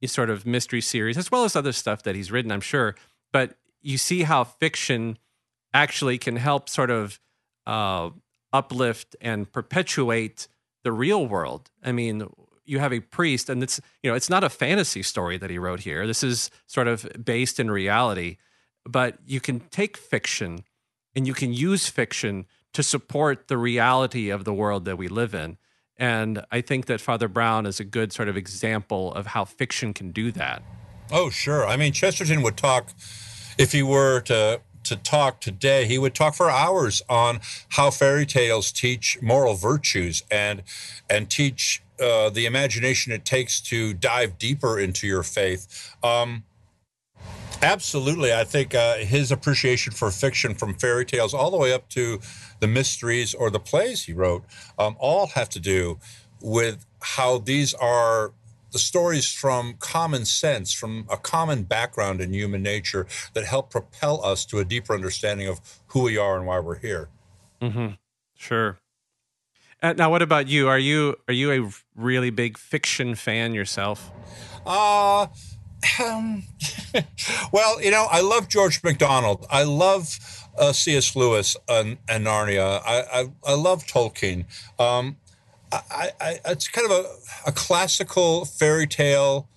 sort 0.06 0.30
of 0.30 0.46
mystery 0.46 0.80
series 0.80 1.18
as 1.18 1.30
well 1.30 1.44
as 1.44 1.56
other 1.56 1.72
stuff 1.72 2.02
that 2.04 2.14
he's 2.14 2.30
written, 2.30 2.52
I'm 2.52 2.60
sure, 2.60 2.94
but 3.32 3.56
you 3.80 3.98
see 3.98 4.22
how 4.22 4.44
fiction 4.44 5.18
actually 5.74 6.18
can 6.18 6.36
help 6.36 6.68
sort 6.68 6.90
of 6.90 7.20
uh, 7.66 8.10
uplift 8.52 9.16
and 9.20 9.50
perpetuate 9.50 10.48
the 10.84 10.92
real 10.92 11.26
world. 11.26 11.70
I 11.82 11.92
mean, 11.92 12.28
you 12.64 12.78
have 12.78 12.92
a 12.92 13.00
priest, 13.00 13.48
and 13.48 13.62
it's 13.62 13.80
you 14.02 14.10
know 14.10 14.16
it's 14.16 14.30
not 14.30 14.44
a 14.44 14.48
fantasy 14.48 15.02
story 15.02 15.38
that 15.38 15.50
he 15.50 15.58
wrote 15.58 15.80
here. 15.80 16.06
This 16.06 16.22
is 16.22 16.50
sort 16.66 16.86
of 16.86 17.06
based 17.22 17.58
in 17.58 17.70
reality, 17.70 18.36
but 18.84 19.18
you 19.26 19.40
can 19.40 19.60
take 19.70 19.96
fiction 19.96 20.64
and 21.14 21.26
you 21.26 21.34
can 21.34 21.52
use 21.52 21.88
fiction 21.88 22.46
to 22.74 22.82
support 22.82 23.48
the 23.48 23.56
reality 23.56 24.30
of 24.30 24.44
the 24.44 24.52
world 24.52 24.84
that 24.84 24.98
we 24.98 25.08
live 25.08 25.34
in. 25.34 25.56
And 25.98 26.44
I 26.52 26.60
think 26.60 26.86
that 26.86 27.00
Father 27.00 27.28
Brown 27.28 27.66
is 27.66 27.80
a 27.80 27.84
good 27.84 28.12
sort 28.12 28.28
of 28.28 28.36
example 28.36 29.12
of 29.14 29.26
how 29.26 29.44
fiction 29.44 29.92
can 29.92 30.12
do 30.12 30.30
that. 30.32 30.62
Oh, 31.10 31.30
sure. 31.30 31.66
I 31.66 31.76
mean, 31.76 31.92
Chesterton 31.92 32.42
would 32.42 32.56
talk, 32.56 32.90
if 33.58 33.72
he 33.72 33.82
were 33.82 34.20
to 34.22 34.60
to 34.84 34.96
talk 34.96 35.40
today, 35.40 35.86
he 35.86 35.98
would 35.98 36.14
talk 36.14 36.34
for 36.34 36.50
hours 36.50 37.02
on 37.08 37.40
how 37.70 37.90
fairy 37.90 38.24
tales 38.24 38.72
teach 38.72 39.20
moral 39.20 39.54
virtues 39.54 40.22
and 40.30 40.62
and 41.10 41.28
teach 41.28 41.82
uh, 42.00 42.30
the 42.30 42.46
imagination 42.46 43.12
it 43.12 43.24
takes 43.24 43.60
to 43.60 43.92
dive 43.92 44.38
deeper 44.38 44.78
into 44.78 45.06
your 45.06 45.22
faith. 45.22 45.94
Um, 46.02 46.44
absolutely, 47.62 48.32
I 48.32 48.44
think 48.44 48.74
uh, 48.74 48.96
his 48.96 49.30
appreciation 49.30 49.92
for 49.92 50.10
fiction, 50.10 50.54
from 50.54 50.74
fairy 50.74 51.04
tales 51.04 51.34
all 51.34 51.50
the 51.50 51.56
way 51.56 51.72
up 51.72 51.88
to 51.90 52.20
the 52.60 52.66
mysteries 52.66 53.34
or 53.34 53.50
the 53.50 53.60
plays 53.60 54.04
he 54.04 54.12
wrote 54.12 54.44
um, 54.78 54.96
all 54.98 55.28
have 55.28 55.48
to 55.50 55.60
do 55.60 55.98
with 56.40 56.86
how 57.00 57.38
these 57.38 57.74
are 57.74 58.32
the 58.70 58.78
stories 58.78 59.32
from 59.32 59.74
common 59.78 60.24
sense, 60.24 60.72
from 60.72 61.06
a 61.10 61.16
common 61.16 61.62
background 61.62 62.20
in 62.20 62.32
human 62.32 62.62
nature 62.62 63.06
that 63.32 63.44
help 63.44 63.70
propel 63.70 64.24
us 64.24 64.44
to 64.44 64.58
a 64.58 64.64
deeper 64.64 64.94
understanding 64.94 65.48
of 65.48 65.60
who 65.88 66.02
we 66.02 66.18
are 66.18 66.36
and 66.36 66.46
why 66.46 66.58
we're 66.60 66.78
here. 66.78 67.08
Mm-hmm. 67.62 67.94
Sure. 68.36 68.78
Uh, 69.82 69.92
now, 69.92 70.10
what 70.10 70.22
about 70.22 70.48
you? 70.48 70.68
Are 70.68 70.78
you 70.78 71.16
are 71.28 71.34
you 71.34 71.52
a 71.52 71.70
really 71.94 72.30
big 72.30 72.58
fiction 72.58 73.14
fan 73.14 73.54
yourself? 73.54 74.10
Uh 74.66 75.28
um, 76.02 76.44
well, 77.52 77.82
you 77.82 77.90
know, 77.90 78.06
I 78.10 78.20
love 78.20 78.48
George 78.48 78.82
MacDonald. 78.82 79.46
I 79.50 79.64
love 79.64 80.18
uh, 80.58 80.72
C.S. 80.72 81.14
Lewis 81.14 81.56
and, 81.68 81.98
and 82.08 82.26
Narnia. 82.26 82.82
I, 82.84 83.04
I, 83.12 83.26
I 83.46 83.54
love 83.54 83.84
Tolkien. 83.86 84.44
Um, 84.78 85.16
I, 85.70 86.10
I, 86.20 86.40
it's 86.46 86.68
kind 86.68 86.90
of 86.90 87.04
a, 87.04 87.04
a 87.48 87.52
classical 87.52 88.44
fairy 88.44 88.86
tale 88.86 89.48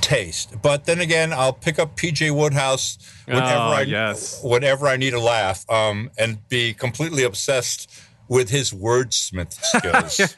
taste. 0.00 0.60
But 0.62 0.84
then 0.84 1.00
again, 1.00 1.32
I'll 1.32 1.52
pick 1.52 1.78
up 1.78 1.96
PJ 1.96 2.30
Wodehouse 2.30 2.98
whenever 3.26 3.46
oh, 3.46 3.72
I 3.72 3.82
yes. 3.82 4.42
whenever 4.42 4.86
I 4.86 4.96
need 4.96 5.14
a 5.14 5.20
laugh, 5.20 5.68
um, 5.70 6.10
and 6.18 6.46
be 6.48 6.74
completely 6.74 7.22
obsessed 7.22 7.90
with 8.28 8.50
his 8.50 8.72
wordsmith 8.72 9.52
skills. 9.52 10.36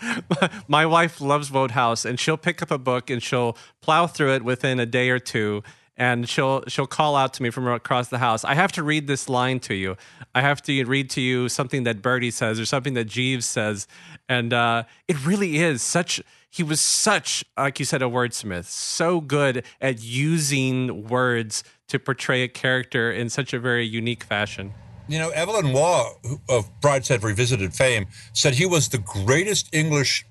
My 0.68 0.87
wife 0.87 1.20
loves 1.20 1.51
Wodehouse, 1.51 2.05
and 2.05 2.18
she'll 2.18 2.37
pick 2.37 2.62
up 2.62 2.70
a 2.70 2.79
book 2.79 3.11
and 3.11 3.22
she'll 3.22 3.57
plow 3.81 4.07
through 4.07 4.35
it 4.35 4.44
within 4.44 4.81
a 4.81 4.87
day 4.87 5.11
or 5.11 5.18
two 5.18 5.62
and 5.96 6.29
she'll 6.29 6.62
she'll 6.68 6.87
call 6.87 7.16
out 7.16 7.33
to 7.35 7.42
me 7.42 7.51
from 7.51 7.66
across 7.66 8.09
the 8.09 8.18
house. 8.18 8.44
I 8.44 8.55
have 8.55 8.72
to 8.72 8.83
read 8.83 9.07
this 9.07 9.29
line 9.29 9.61
to 9.61 9.75
you. 9.75 9.96
I 10.35 10.42
have 10.42 10.62
to 10.62 10.85
read 10.85 11.11
to 11.11 11.20
you 11.20 11.49
something 11.49 11.85
that 11.85 12.03
Bertie 12.03 12.31
says 12.31 12.61
or 12.61 12.66
something 12.66 12.94
that 12.94 13.07
Jeeves 13.07 13.46
says, 13.46 13.87
and 14.29 14.53
uh, 14.53 14.85
it 15.09 15.25
really 15.25 15.59
is 15.59 15.83
such. 15.83 16.22
He 16.49 16.62
was 16.62 16.81
such, 16.81 17.44
like 17.59 17.79
you 17.79 17.85
said, 17.85 18.01
a 18.01 18.07
wordsmith, 18.07 18.64
so 18.64 19.20
good 19.20 19.62
at 19.81 20.03
using 20.03 21.07
words 21.07 21.62
to 21.88 21.99
portray 21.99 22.42
a 22.42 22.49
character 22.49 23.12
in 23.12 23.29
such 23.29 23.53
a 23.53 23.59
very 23.59 23.87
unique 23.87 24.25
fashion. 24.25 24.72
You 25.09 25.19
know, 25.19 25.31
Evelyn 25.31 25.73
Waugh 25.73 26.14
of 26.49 26.69
Brideshead 26.81 27.23
Revisited 27.23 27.75
fame 27.75 28.07
said 28.33 28.55
he 28.55 28.66
was 28.66 28.88
the 28.88 28.99
greatest 28.99 29.73
English 29.73 30.27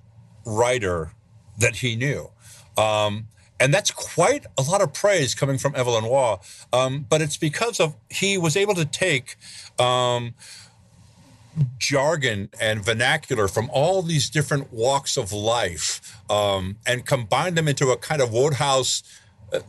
writer 0.46 1.12
that 1.58 1.78
he 1.78 1.96
knew. 1.96 2.30
Um, 2.78 3.28
and 3.60 3.74
that's 3.74 3.92
quite 3.92 4.46
a 4.58 4.62
lot 4.62 4.82
of 4.82 4.94
praise 4.94 5.34
coming 5.34 5.58
from 5.58 5.76
Evelyn 5.76 6.06
Waugh. 6.06 6.40
Um, 6.74 7.06
but 7.08 7.22
it's 7.22 7.38
because 7.38 7.80
of 7.80 7.96
he 8.10 8.38
was 8.38 8.58
able 8.58 8.76
to 8.76 8.86
take 8.86 9.38
um, 9.80 10.34
jargon 11.78 12.50
and 12.60 12.84
vernacular 12.84 13.48
from 13.48 13.70
all 13.72 14.02
these 14.02 14.30
different 14.30 14.74
walks 14.74 15.18
of 15.18 15.32
life 15.32 16.20
um, 16.30 16.78
and 16.86 17.06
combine 17.06 17.56
them 17.56 17.68
into 17.68 17.92
a 17.92 17.98
kind 17.98 18.22
of 18.22 18.34
Wodehouse, 18.34 19.04
uh, 19.54 19.60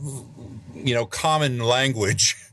you 0.74 0.94
know, 0.94 1.06
common 1.06 1.60
language 1.60 2.36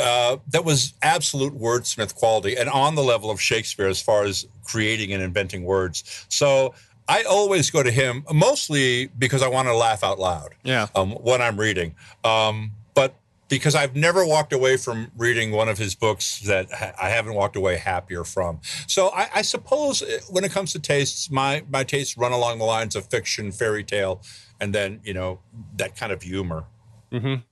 uh, 0.00 0.36
that 0.48 0.64
was 0.64 0.94
absolute 1.02 1.58
wordsmith 1.58 2.14
quality 2.14 2.56
and 2.56 2.68
on 2.68 2.94
the 2.94 3.02
level 3.02 3.30
of 3.30 3.40
Shakespeare 3.40 3.88
as 3.88 4.00
far 4.00 4.24
as 4.24 4.46
creating 4.64 5.12
and 5.12 5.22
inventing 5.22 5.64
words. 5.64 6.26
So 6.28 6.74
I 7.08 7.24
always 7.24 7.70
go 7.70 7.82
to 7.82 7.90
him 7.90 8.24
mostly 8.32 9.08
because 9.18 9.42
I 9.42 9.48
want 9.48 9.66
to 9.66 9.74
laugh 9.74 10.04
out 10.04 10.20
loud. 10.20 10.54
Yeah. 10.62 10.86
Um, 10.94 11.10
when 11.12 11.42
I'm 11.42 11.58
reading, 11.58 11.96
um, 12.22 12.70
but 12.94 13.16
because 13.48 13.74
I've 13.74 13.96
never 13.96 14.24
walked 14.24 14.52
away 14.52 14.76
from 14.76 15.10
reading 15.18 15.50
one 15.50 15.68
of 15.68 15.76
his 15.76 15.96
books 15.96 16.40
that 16.42 16.70
ha- 16.72 16.92
I 17.02 17.08
haven't 17.08 17.34
walked 17.34 17.56
away 17.56 17.78
happier 17.78 18.22
from. 18.22 18.60
So 18.86 19.08
I, 19.08 19.28
I, 19.34 19.42
suppose 19.42 20.02
uh, 20.02 20.20
when 20.30 20.44
it 20.44 20.52
comes 20.52 20.72
to 20.72 20.78
tastes, 20.78 21.30
my 21.30 21.64
my 21.68 21.82
tastes 21.82 22.16
run 22.16 22.30
along 22.30 22.58
the 22.58 22.64
lines 22.64 22.94
of 22.94 23.06
fiction, 23.06 23.50
fairy 23.50 23.82
tale, 23.82 24.22
and 24.60 24.72
then 24.72 25.00
you 25.02 25.12
know 25.12 25.40
that 25.76 25.96
kind 25.96 26.12
of 26.12 26.22
humor. 26.22 26.64
Mm-hmm. 27.10 27.42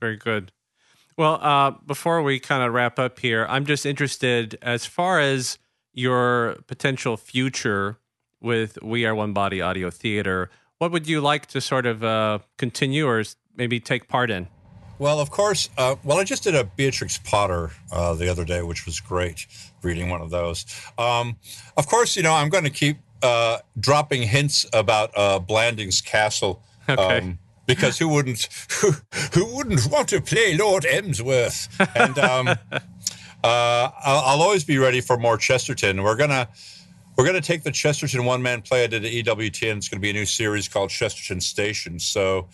Very 0.00 0.16
good. 0.16 0.50
Well, 1.16 1.38
uh, 1.40 1.72
before 1.86 2.22
we 2.22 2.40
kind 2.40 2.62
of 2.62 2.72
wrap 2.72 2.98
up 2.98 3.20
here, 3.20 3.46
I'm 3.48 3.66
just 3.66 3.86
interested 3.86 4.58
as 4.62 4.84
far 4.84 5.20
as 5.20 5.58
your 5.92 6.56
potential 6.66 7.16
future 7.16 7.98
with 8.40 8.78
We 8.82 9.06
Are 9.06 9.14
One 9.14 9.32
Body 9.32 9.60
Audio 9.60 9.90
Theater. 9.90 10.50
What 10.78 10.90
would 10.90 11.08
you 11.08 11.20
like 11.20 11.46
to 11.46 11.60
sort 11.60 11.86
of 11.86 12.02
uh, 12.02 12.40
continue 12.58 13.06
or 13.06 13.22
maybe 13.56 13.78
take 13.78 14.08
part 14.08 14.30
in? 14.30 14.48
Well, 14.98 15.20
of 15.20 15.30
course. 15.30 15.70
Uh, 15.78 15.96
well, 16.04 16.18
I 16.18 16.24
just 16.24 16.42
did 16.42 16.54
a 16.54 16.64
Beatrix 16.64 17.18
Potter 17.18 17.70
uh, 17.92 18.14
the 18.14 18.28
other 18.28 18.44
day, 18.44 18.62
which 18.62 18.86
was 18.86 19.00
great. 19.00 19.46
Reading 19.82 20.08
one 20.08 20.20
of 20.20 20.30
those. 20.30 20.66
Um, 20.98 21.36
of 21.76 21.86
course, 21.86 22.16
you 22.16 22.22
know 22.22 22.34
I'm 22.34 22.48
going 22.48 22.64
to 22.64 22.70
keep 22.70 22.98
uh, 23.22 23.58
dropping 23.78 24.22
hints 24.22 24.66
about 24.72 25.10
uh, 25.16 25.38
Blandings 25.38 26.00
Castle. 26.00 26.62
Okay. 26.88 27.18
Um, 27.18 27.38
because 27.66 27.98
who 27.98 28.08
wouldn't 28.08 28.48
who, 28.80 28.92
who, 29.32 29.56
wouldn't 29.56 29.86
want 29.90 30.08
to 30.08 30.20
play 30.20 30.56
Lord 30.56 30.84
Emsworth? 30.84 31.68
And 31.96 32.18
um, 32.18 32.48
uh, 32.72 32.78
I'll, 33.42 33.92
I'll, 34.04 34.42
always 34.42 34.64
be 34.64 34.78
ready 34.78 35.00
for 35.00 35.16
more 35.16 35.36
Chesterton. 35.36 36.02
We're 36.02 36.16
gonna 36.16 36.48
we're 37.16 37.24
to 37.32 37.40
take 37.40 37.62
the 37.62 37.70
Chesterton 37.70 38.24
one 38.24 38.42
man 38.42 38.62
play 38.62 38.84
I 38.84 38.86
did 38.88 39.04
at 39.04 39.12
EWTN. 39.12 39.76
It's 39.76 39.88
to 39.88 39.98
be 39.98 40.10
a 40.10 40.12
new 40.12 40.26
series 40.26 40.68
called 40.68 40.90
Chesterton 40.90 41.40
Station. 41.40 41.98
So, 41.98 42.48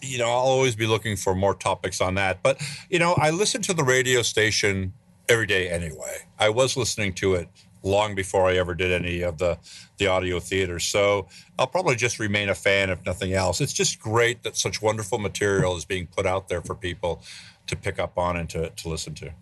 you 0.00 0.18
know, 0.18 0.26
I'll 0.26 0.38
always 0.38 0.74
be 0.74 0.86
looking 0.86 1.16
for 1.16 1.34
more 1.34 1.54
topics 1.54 2.00
on 2.00 2.14
that. 2.14 2.42
But, 2.42 2.62
you 2.88 2.98
know, 2.98 3.12
I 3.14 3.30
listen 3.30 3.60
to 3.62 3.74
the 3.74 3.84
radio 3.84 4.22
station 4.22 4.94
every 5.28 5.46
day 5.46 5.68
anyway. 5.68 6.26
I 6.38 6.48
was 6.48 6.76
listening 6.76 7.12
to 7.14 7.34
it 7.34 7.48
long 7.82 8.14
before 8.14 8.48
I 8.48 8.56
ever 8.56 8.74
did 8.74 8.92
any 8.92 9.22
of 9.22 9.38
the 9.38 9.58
the 9.98 10.06
audio 10.06 10.40
theater. 10.40 10.78
So 10.78 11.28
I'll 11.58 11.66
probably 11.66 11.96
just 11.96 12.18
remain 12.18 12.48
a 12.48 12.54
fan 12.54 12.90
if 12.90 13.04
nothing 13.04 13.32
else. 13.32 13.60
It's 13.60 13.72
just 13.72 14.00
great 14.00 14.42
that 14.42 14.56
such 14.56 14.82
wonderful 14.82 15.18
material 15.18 15.76
is 15.76 15.84
being 15.84 16.06
put 16.06 16.26
out 16.26 16.48
there 16.48 16.62
for 16.62 16.74
people 16.74 17.22
to 17.66 17.76
pick 17.76 17.98
up 17.98 18.18
on 18.18 18.36
and 18.36 18.48
to, 18.50 18.70
to 18.70 18.88
listen 18.88 19.14
to. 19.14 19.32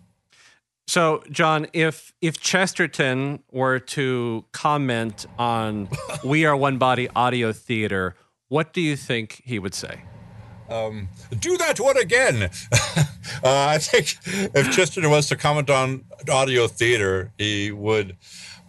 So, 0.87 1.23
John, 1.31 1.67
if 1.73 2.13
if 2.21 2.39
Chesterton 2.39 3.43
were 3.51 3.79
to 3.79 4.45
comment 4.51 5.25
on 5.37 5.89
"We 6.23 6.45
Are 6.45 6.55
One 6.55 6.77
Body" 6.77 7.07
audio 7.15 7.53
theater, 7.53 8.15
what 8.49 8.73
do 8.73 8.81
you 8.81 8.97
think 8.97 9.41
he 9.45 9.57
would 9.59 9.73
say? 9.73 10.01
Um, 10.71 11.09
do 11.37 11.57
that 11.57 11.79
one 11.79 11.97
again. 11.97 12.43
uh, 12.73 13.07
I 13.43 13.77
think 13.77 14.17
if 14.55 14.71
Chesterton 14.71 15.09
was 15.09 15.27
to 15.27 15.35
comment 15.35 15.69
on 15.69 16.05
audio 16.29 16.67
theater, 16.67 17.31
he 17.37 17.71
would 17.71 18.15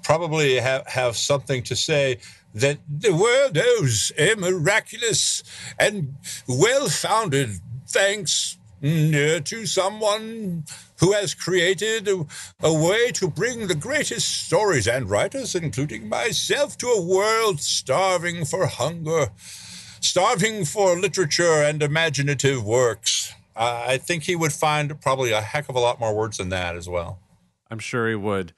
probably 0.02 0.56
have, 0.56 0.86
have 0.88 1.16
something 1.16 1.62
to 1.62 1.76
say 1.76 2.18
that 2.54 2.78
the 2.88 3.14
world 3.14 3.56
owes 3.56 4.12
a 4.18 4.34
miraculous 4.34 5.42
and 5.78 6.16
well 6.48 6.88
founded 6.88 7.50
thanks 7.86 8.58
to 8.82 9.64
someone 9.64 10.64
who 10.98 11.12
has 11.12 11.34
created 11.34 12.08
a, 12.08 12.26
a, 12.62 12.72
way 12.72 13.12
to 13.12 13.28
bring 13.28 13.68
the 13.68 13.76
greatest 13.76 14.46
stories 14.46 14.88
and 14.88 15.08
writers, 15.08 15.54
including 15.54 16.08
myself, 16.08 16.76
to 16.76 16.88
a 16.88 17.00
world 17.00 17.60
starving 17.60 18.44
for 18.44 18.66
hunger, 18.66 19.28
starving 20.04 20.64
for 20.64 20.98
literature 20.98 21.62
and 21.62 21.82
imaginative 21.82 22.64
works. 22.64 23.34
Uh, 23.54 23.84
I 23.86 23.98
think 23.98 24.24
he 24.24 24.34
would 24.34 24.52
find 24.52 25.00
probably 25.00 25.32
a 25.32 25.40
heck 25.40 25.68
of 25.68 25.76
a 25.76 25.80
lot 25.80 26.00
more 26.00 26.14
words 26.14 26.38
than 26.38 26.48
that 26.50 26.76
as 26.76 26.88
well. 26.88 27.20
I'm 27.70 27.78
sure 27.78 28.08
he 28.08 28.14
would. 28.14 28.52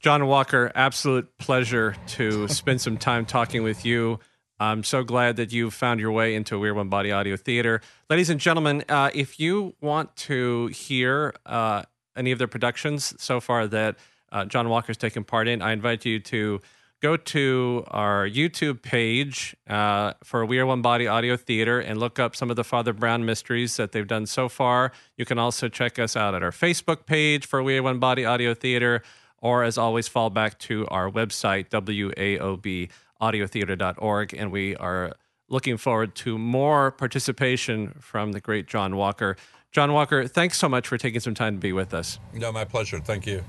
John 0.00 0.26
Walker, 0.26 0.72
absolute 0.74 1.38
pleasure 1.38 1.94
to 2.08 2.48
spend 2.48 2.80
some 2.80 2.98
time 2.98 3.24
talking 3.24 3.62
with 3.62 3.84
you. 3.84 4.18
I'm 4.58 4.84
so 4.84 5.02
glad 5.02 5.36
that 5.36 5.52
you 5.52 5.70
found 5.70 6.00
your 6.00 6.12
way 6.12 6.34
into 6.34 6.58
We 6.58 6.68
Are 6.68 6.74
One 6.74 6.88
Body 6.88 7.10
Audio 7.10 7.36
Theater. 7.36 7.80
Ladies 8.10 8.30
and 8.30 8.38
gentlemen, 8.38 8.84
uh, 8.88 9.10
if 9.14 9.40
you 9.40 9.74
want 9.80 10.14
to 10.16 10.66
hear 10.68 11.34
uh, 11.46 11.82
any 12.16 12.32
of 12.32 12.38
the 12.38 12.46
productions 12.46 13.14
so 13.20 13.40
far 13.40 13.66
that 13.68 13.96
uh, 14.30 14.44
John 14.44 14.68
Walker's 14.68 14.96
taken 14.96 15.24
part 15.24 15.48
in, 15.48 15.62
I 15.62 15.72
invite 15.72 16.04
you 16.04 16.20
to 16.20 16.60
go 17.02 17.16
to 17.16 17.84
our 17.88 18.28
YouTube 18.28 18.80
page 18.80 19.56
uh, 19.68 20.12
for 20.22 20.46
We 20.46 20.60
Are 20.60 20.66
One 20.66 20.82
Body 20.82 21.08
Audio 21.08 21.36
Theater 21.36 21.80
and 21.80 21.98
look 21.98 22.20
up 22.20 22.36
some 22.36 22.48
of 22.48 22.54
the 22.54 22.62
Father 22.62 22.92
Brown 22.92 23.24
mysteries 23.24 23.76
that 23.76 23.90
they've 23.90 24.06
done 24.06 24.24
so 24.24 24.48
far. 24.48 24.92
You 25.16 25.24
can 25.24 25.36
also 25.36 25.68
check 25.68 25.98
us 25.98 26.16
out 26.16 26.34
at 26.34 26.44
our 26.44 26.52
Facebook 26.52 27.04
page 27.04 27.44
for 27.44 27.60
We 27.60 27.76
Are 27.76 27.82
One 27.82 27.98
Body 27.98 28.24
Audio 28.24 28.54
Theater, 28.54 29.02
or 29.38 29.64
as 29.64 29.76
always, 29.76 30.06
fall 30.06 30.30
back 30.30 30.60
to 30.60 30.86
our 30.88 31.10
website, 31.10 31.70
WAOB 31.70 32.88
audiotheater.org, 33.20 34.34
and 34.34 34.52
we 34.52 34.76
are 34.76 35.12
looking 35.48 35.76
forward 35.76 36.14
to 36.14 36.38
more 36.38 36.92
participation 36.92 37.94
from 37.98 38.30
the 38.30 38.40
great 38.40 38.68
John 38.68 38.94
Walker. 38.94 39.36
John 39.72 39.92
Walker, 39.92 40.28
thanks 40.28 40.56
so 40.56 40.68
much 40.68 40.86
for 40.86 40.98
taking 40.98 41.18
some 41.18 41.34
time 41.34 41.54
to 41.54 41.60
be 41.60 41.72
with 41.72 41.92
us. 41.94 42.20
No, 42.32 42.52
my 42.52 42.64
pleasure. 42.64 43.00
Thank 43.00 43.26
you. 43.26 43.42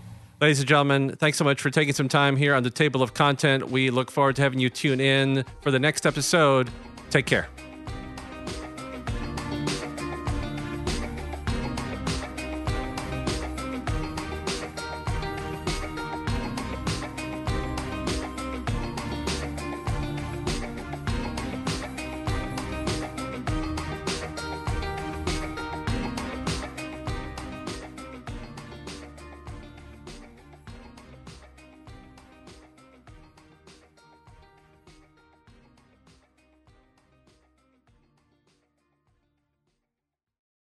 Ladies 0.43 0.59
and 0.59 0.67
gentlemen, 0.67 1.15
thanks 1.15 1.37
so 1.37 1.45
much 1.45 1.61
for 1.61 1.69
taking 1.69 1.93
some 1.93 2.09
time 2.09 2.35
here 2.35 2.53
on 2.53 2.63
the 2.63 2.69
table 2.69 3.01
of 3.01 3.13
content. 3.13 3.69
We 3.69 3.89
look 3.89 4.11
forward 4.11 4.35
to 4.35 4.41
having 4.41 4.59
you 4.59 4.69
tune 4.69 4.99
in 4.99 5.45
for 5.61 5.71
the 5.71 5.79
next 5.79 6.05
episode. 6.05 6.69
Take 7.09 7.25
care. 7.25 7.47